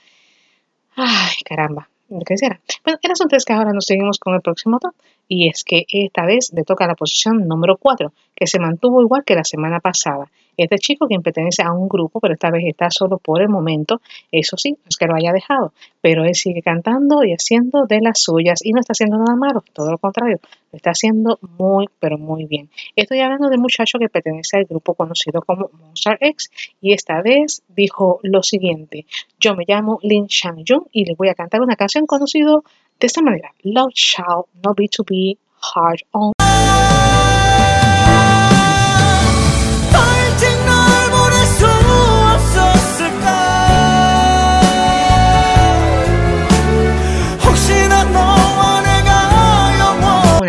Ay, 0.96 1.34
caramba, 1.44 1.90
¿qué 2.26 2.38
será? 2.38 2.60
Bueno, 2.84 3.00
el 3.02 3.12
asunto 3.12 3.36
es 3.36 3.46
que 3.46 3.54
ahora 3.54 3.72
nos 3.74 3.86
seguimos 3.86 4.20
con 4.20 4.34
el 4.34 4.42
próximo 4.42 4.80
top, 4.80 4.94
y 5.28 5.48
es 5.48 5.64
que 5.64 5.86
esta 5.92 6.26
vez 6.26 6.52
le 6.54 6.64
toca 6.64 6.88
la 6.88 6.96
posición 6.96 7.48
número 7.48 7.78
4, 7.78 8.12
que 8.36 8.48
se 8.48 8.60
mantuvo 8.60 9.02
igual 9.02 9.24
que 9.24 9.36
la 9.36 9.44
semana 9.44 9.80
pasada. 9.80 10.26
Este 10.58 10.78
chico 10.78 11.08
quien 11.08 11.22
pertenece 11.22 11.64
a 11.64 11.72
un 11.72 11.88
grupo, 11.88 12.20
pero 12.20 12.34
esta 12.34 12.52
vez 12.52 12.64
está 12.66 12.90
solo 12.90 13.18
por 13.18 13.42
el 13.42 13.50
momento, 13.50 14.02
eso 14.32 14.58
sí, 14.58 14.72
no 14.72 14.90
es 14.90 14.98
que 14.98 15.06
lo 15.06 15.16
haya 15.16 15.32
dejado, 15.32 15.74
pero 16.02 16.24
él 16.24 16.36
sigue 16.36 16.62
cantando 16.62 17.24
y 17.24 17.32
haciendo 17.32 17.86
de 17.86 18.02
las 18.02 18.22
suyas 18.22 18.60
y 18.64 18.72
no 18.74 18.80
está 18.80 18.92
haciendo 18.92 19.18
nada 19.18 19.36
malo, 19.36 19.64
todo 19.74 19.92
lo 19.92 19.98
contrario, 19.98 20.40
lo 20.72 20.78
está 20.78 20.92
haciendo 20.92 21.40
muy, 21.58 21.88
pero 22.00 22.18
muy 22.18 22.46
bien. 22.46 22.70
Estoy 22.96 23.20
hablando 23.20 23.50
del 23.50 23.60
muchacho 23.60 24.00
que 24.00 24.10
pertenece 24.10 24.58
al 24.58 24.66
grupo 24.66 24.94
conocido 24.94 25.42
como 25.42 25.70
Monster 25.80 26.18
X 26.20 26.50
y 26.82 26.94
esta 26.94 27.22
vez 27.22 27.64
dijo 27.68 28.20
lo 28.24 28.44
siguiente, 28.44 29.06
yo 29.40 29.56
me 29.56 29.64
llamo 29.68 30.00
Lin 30.04 30.28
Shang-jung 30.28 30.88
y 30.92 31.06
les 31.06 31.18
voy 31.18 31.30
a 31.30 31.36
cantar 31.36 31.62
una 31.62 31.76
canción 31.76 32.06
conocida 32.06 32.60
de 33.00 33.08
esta 33.08 33.22
manera, 33.22 33.54
Love 33.64 33.94
Shall 33.94 34.44
Not 34.64 34.78
Be 34.78 34.88
To 34.90 35.04
Be 35.04 35.38
Hard 35.74 36.00
On 36.12 36.34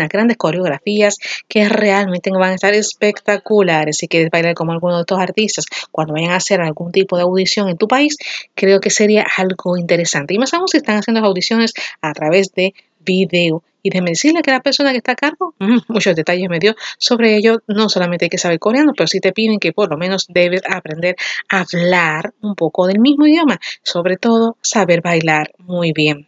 grandes 0.09 0.37
coreografías 0.37 1.17
que 1.47 1.67
realmente 1.69 2.31
van 2.31 2.51
a 2.51 2.55
estar 2.55 2.73
espectaculares. 2.73 3.97
Si 3.97 4.07
quieres 4.07 4.29
bailar 4.31 4.53
como 4.53 4.71
alguno 4.71 4.95
de 4.95 5.01
estos 5.01 5.19
artistas 5.19 5.65
cuando 5.91 6.13
vayan 6.13 6.31
a 6.31 6.37
hacer 6.37 6.61
algún 6.61 6.91
tipo 6.91 7.17
de 7.17 7.23
audición 7.23 7.69
en 7.69 7.77
tu 7.77 7.87
país, 7.87 8.17
creo 8.55 8.79
que 8.79 8.89
sería 8.89 9.25
algo 9.37 9.77
interesante. 9.77 10.33
Y 10.33 10.37
más 10.37 10.53
aún 10.53 10.67
si 10.67 10.77
están 10.77 10.97
haciendo 10.97 11.25
audiciones 11.25 11.73
a 12.01 12.13
través 12.13 12.53
de 12.53 12.73
video. 13.03 13.63
Y 13.83 13.89
déjeme 13.89 14.11
decirle 14.11 14.41
que 14.43 14.51
la 14.51 14.61
persona 14.61 14.91
que 14.91 14.97
está 14.97 15.13
a 15.13 15.15
cargo, 15.15 15.55
muchos 15.87 16.15
detalles 16.15 16.49
me 16.49 16.59
dio 16.59 16.75
sobre 16.97 17.35
ello. 17.35 17.61
No 17.67 17.89
solamente 17.89 18.25
hay 18.25 18.29
que 18.29 18.37
saber 18.37 18.59
coreano, 18.59 18.93
pero 18.95 19.07
sí 19.07 19.19
te 19.19 19.31
piden 19.31 19.59
que 19.59 19.73
por 19.73 19.89
lo 19.89 19.97
menos 19.97 20.27
debes 20.29 20.61
aprender 20.69 21.15
a 21.49 21.61
hablar 21.61 22.33
un 22.41 22.55
poco 22.55 22.87
del 22.87 22.99
mismo 22.99 23.25
idioma. 23.25 23.59
Sobre 23.83 24.17
todo, 24.17 24.57
saber 24.61 25.01
bailar 25.01 25.51
muy 25.57 25.93
bien. 25.93 26.27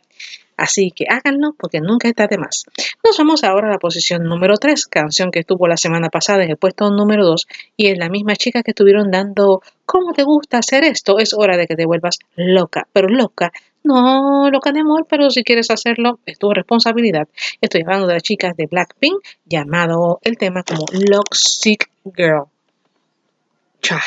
Así 0.58 0.92
que 0.92 1.06
háganlo 1.10 1.54
porque 1.58 1.80
nunca 1.80 2.08
está 2.08 2.28
de 2.28 2.38
más. 2.38 2.66
Nos 3.04 3.18
vamos 3.18 3.44
ahora 3.44 3.68
a 3.68 3.72
la 3.72 3.80
posición 3.80 4.24
número 4.24 4.58
3, 4.58 4.86
canción 4.88 5.32
que 5.32 5.40
estuvo 5.40 5.68
la 5.68 5.78
semana 5.78 6.10
pasada 6.10 6.44
en 6.44 6.52
el 6.52 6.58
puesto 6.58 6.90
número 6.90 7.26
2 7.26 7.48
y 7.78 7.88
es 7.88 7.98
la 7.98 8.10
misma 8.10 8.36
chica 8.36 8.64
que 8.64 8.72
estuvieron 8.72 9.12
dando 9.12 9.62
¿Cómo 9.86 10.14
te 10.14 10.24
gusta 10.24 10.60
hacer 10.60 10.84
esto? 10.86 11.20
Es 11.20 11.34
hora 11.34 11.58
de 11.58 11.68
que 11.68 11.76
te 11.76 11.86
vuelvas 11.86 12.20
loca, 12.36 12.88
pero 12.94 13.10
loca, 13.10 13.52
no 13.84 14.50
loca 14.50 14.72
de 14.72 14.80
amor, 14.80 15.06
pero 15.10 15.30
si 15.30 15.44
quieres 15.44 15.70
hacerlo 15.70 16.20
es 16.26 16.40
tu 16.40 16.52
responsabilidad. 16.52 17.28
Estoy 17.60 17.82
hablando 17.82 18.08
de 18.08 18.14
las 18.14 18.24
chicas 18.24 18.56
de 18.56 18.68
Blackpink, 18.68 19.22
llamado 19.46 20.20
el 20.22 20.38
tema 20.38 20.64
como 20.64 20.86
Love 20.94 21.28
Sick 21.34 21.90
Girl. 22.16 22.46
Cha. 23.82 24.02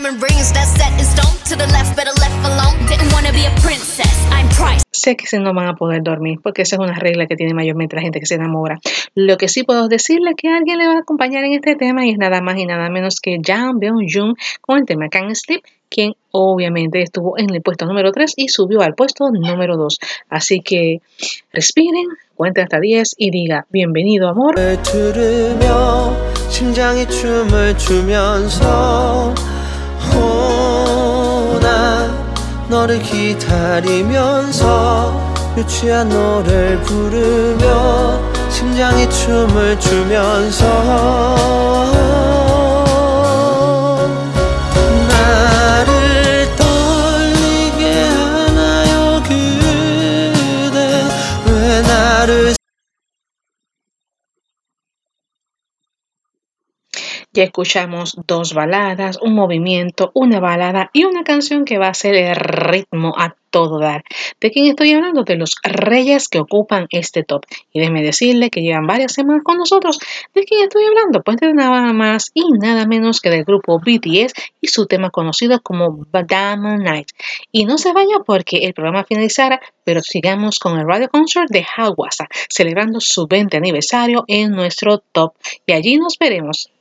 Diamond 0.00 0.22
rings, 0.22 0.52
that's 0.52 0.70
set 0.70 0.92
in 0.98 1.04
stone. 1.04 1.36
To 1.50 1.56
the 1.56 1.66
left, 1.72 1.96
better 1.96 2.12
left 2.20 2.46
alone. 2.46 2.86
Didn't 2.86 3.12
wanna 3.12 3.32
be 3.32 3.44
a 3.44 3.50
princess, 3.60 4.26
I'm 4.30 4.48
price. 4.48 4.82
Sé 4.92 5.16
que 5.16 5.26
se 5.26 5.38
no 5.38 5.52
van 5.52 5.66
a 5.66 5.74
poder 5.74 6.02
dormir 6.02 6.38
porque 6.42 6.62
esa 6.62 6.76
es 6.76 6.80
una 6.80 6.94
regla 6.94 7.26
que 7.26 7.36
tiene 7.36 7.54
mayormente 7.54 7.96
la 7.96 8.02
gente 8.02 8.20
que 8.20 8.26
se 8.26 8.34
enamora. 8.36 8.78
Lo 9.14 9.36
que 9.36 9.48
sí 9.48 9.62
puedo 9.62 9.88
decirle 9.88 10.30
es 10.30 10.36
que 10.36 10.48
alguien 10.48 10.78
le 10.78 10.86
va 10.86 10.94
a 10.94 10.98
acompañar 11.00 11.44
en 11.44 11.52
este 11.52 11.76
tema 11.76 12.06
y 12.06 12.10
es 12.10 12.18
nada 12.18 12.40
más 12.40 12.58
y 12.58 12.66
nada 12.66 12.88
menos 12.88 13.20
que 13.20 13.38
Jang 13.42 13.78
Byung-jun 13.78 14.36
con 14.60 14.78
el 14.78 14.86
tema 14.86 15.08
Can't 15.08 15.34
Sleep, 15.34 15.62
quien 15.88 16.14
obviamente 16.30 17.02
estuvo 17.02 17.38
en 17.38 17.52
el 17.54 17.62
puesto 17.62 17.86
número 17.86 18.12
3 18.12 18.34
y 18.36 18.48
subió 18.48 18.80
al 18.82 18.94
puesto 18.94 19.30
número 19.30 19.76
2. 19.76 19.98
Así 20.30 20.60
que 20.60 21.00
respiren, 21.52 22.06
cuenten 22.36 22.64
hasta 22.64 22.80
10 22.80 23.14
y 23.18 23.30
diga 23.30 23.66
bienvenido 23.70 24.28
amor. 24.28 24.54
너를 32.70 33.02
기다리면서 33.02 34.64
유치한 35.56 36.08
노래를 36.08 36.80
부르며 36.82 38.20
심장이 38.48 39.10
춤을 39.10 39.78
추면서 39.80 40.66
Ya 57.32 57.44
escuchamos 57.44 58.16
dos 58.26 58.54
baladas, 58.54 59.16
un 59.22 59.34
movimiento, 59.34 60.10
una 60.14 60.40
balada 60.40 60.90
y 60.92 61.04
una 61.04 61.22
canción 61.22 61.64
que 61.64 61.78
va 61.78 61.86
a 61.86 61.94
ser 61.94 62.16
el 62.16 62.34
ritmo 62.34 63.14
a 63.16 63.36
todo 63.50 63.78
dar. 63.78 64.02
¿De 64.40 64.50
quién 64.50 64.66
estoy 64.66 64.94
hablando? 64.94 65.22
De 65.22 65.36
los 65.36 65.54
reyes 65.62 66.28
que 66.28 66.40
ocupan 66.40 66.88
este 66.90 67.22
top. 67.22 67.44
Y 67.72 67.78
déjeme 67.78 68.02
decirle 68.02 68.50
que 68.50 68.62
llevan 68.62 68.88
varias 68.88 69.12
semanas 69.12 69.42
con 69.44 69.58
nosotros. 69.58 70.00
¿De 70.34 70.42
quién 70.42 70.62
estoy 70.62 70.82
hablando? 70.86 71.22
Pues 71.22 71.36
de 71.36 71.54
nada 71.54 71.92
más 71.92 72.32
y 72.34 72.50
nada 72.60 72.84
menos 72.86 73.20
que 73.20 73.30
del 73.30 73.44
grupo 73.44 73.78
BTS 73.78 74.32
y 74.60 74.66
su 74.66 74.86
tema 74.86 75.10
conocido 75.10 75.60
como 75.62 76.04
Diamond 76.12 76.82
Night. 76.82 77.10
Y 77.52 77.64
no 77.64 77.78
se 77.78 77.92
vaya 77.92 78.18
porque 78.26 78.64
el 78.64 78.74
programa 78.74 79.04
finalizará, 79.04 79.60
pero 79.84 80.02
sigamos 80.02 80.58
con 80.58 80.80
el 80.80 80.84
radio 80.84 81.08
concert 81.08 81.48
de 81.48 81.64
Hawassa, 81.76 82.26
celebrando 82.48 82.98
su 82.98 83.28
20 83.28 83.56
aniversario 83.56 84.24
en 84.26 84.50
nuestro 84.50 84.98
top. 84.98 85.34
Y 85.64 85.74
allí 85.74 85.96
nos 85.96 86.18
veremos. 86.18 86.72